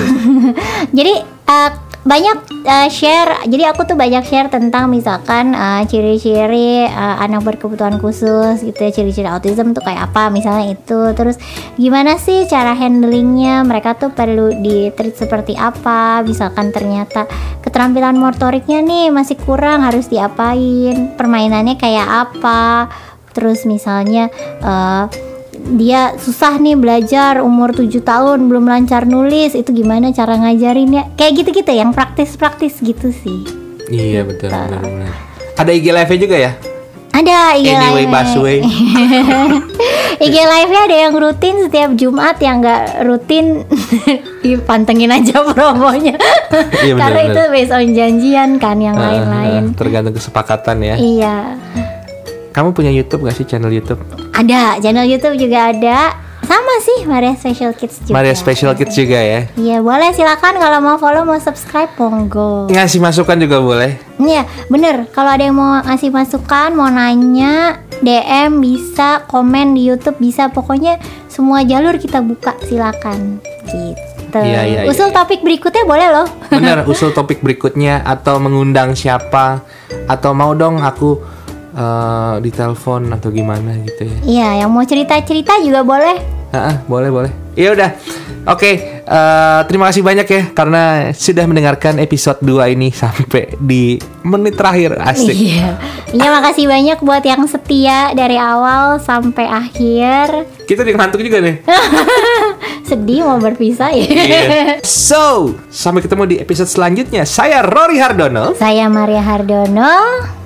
[1.00, 1.14] Jadi
[1.48, 1.70] eh,
[2.04, 2.36] banyak
[2.68, 3.48] eh, share.
[3.48, 8.92] Jadi aku tuh banyak share tentang misalkan eh, ciri-ciri eh, anak berkebutuhan khusus gitu ya,
[8.92, 11.16] ciri-ciri autism tuh kayak apa misalnya itu.
[11.16, 11.40] Terus
[11.80, 13.64] gimana sih cara handlingnya?
[13.64, 16.20] Mereka tuh perlu di treat seperti apa?
[16.20, 17.24] Misalkan ternyata
[17.64, 21.16] keterampilan motoriknya nih masih kurang harus diapain?
[21.16, 22.92] Permainannya kayak apa?
[23.32, 24.28] Terus misalnya
[24.60, 25.04] eh,
[25.66, 31.16] dia susah nih belajar umur 7 tahun belum lancar nulis itu gimana cara ngajarinnya?
[31.16, 33.48] Kayak gitu-gitu yang praktis-praktis gitu sih.
[33.88, 35.12] Iya betul benar benar.
[35.56, 36.52] Ada IG live juga ya?
[37.14, 38.64] Ada IG anyway live
[40.24, 43.62] IG live nya ada yang rutin setiap Jumat yang nggak rutin
[44.44, 46.18] dipantengin aja promonya.
[46.82, 49.62] Iya, karena itu based on janjian kan yang Ah, lain-lain.
[49.70, 50.94] ah, tergantung kesepakatan ya.
[50.98, 51.36] Iya
[52.54, 53.98] kamu punya YouTube gak sih channel YouTube?
[54.30, 56.14] Ada channel YouTube juga ada.
[56.44, 58.14] Sama sih Maria Special Kids juga.
[58.14, 59.48] Maria Special Kids juga ya?
[59.56, 60.60] Iya boleh silakan.
[60.60, 62.68] Kalau mau follow mau subscribe monggo.
[62.68, 63.96] ngasih masukan juga boleh.
[64.20, 65.08] Iya bener.
[65.10, 70.52] Kalau ada yang mau ngasih masukan mau nanya DM bisa komen di YouTube bisa.
[70.52, 71.00] Pokoknya
[71.32, 73.40] semua jalur kita buka silakan.
[73.64, 74.04] Gitu.
[74.36, 75.16] Iya, iya, Usul iya.
[75.16, 76.28] topik berikutnya boleh loh.
[76.52, 79.64] Bener, usul topik berikutnya atau mengundang siapa
[80.04, 81.33] atau mau dong aku
[81.74, 84.16] eh, ditelepon atau gimana gitu ya.
[84.24, 86.16] Iya yang mau cerita cerita juga boleh.
[86.54, 87.32] Ah, boleh boleh.
[87.58, 87.90] Iya udah.
[88.44, 94.54] Oke, eh, terima kasih banyak ya karena sudah mendengarkan episode 2 ini sampai di menit
[94.54, 95.34] terakhir asik.
[95.34, 95.80] Iya.
[96.14, 100.46] Iya makasih banyak buat yang setia dari awal sampai akhir.
[100.68, 101.64] Kita di ngantuk juga nih.
[102.88, 104.06] Sedih mau berpisah ya.
[104.06, 104.42] Iya.
[104.84, 107.24] So, sampai ketemu di episode selanjutnya.
[107.24, 108.52] Saya Rory Hardono.
[108.56, 109.90] Saya Maria Hardono.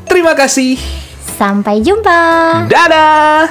[0.07, 1.08] Terima kasih.
[1.39, 2.18] Sampai jumpa.
[2.66, 3.47] Dadah.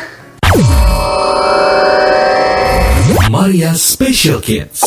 [3.32, 4.84] Maria Special Kids.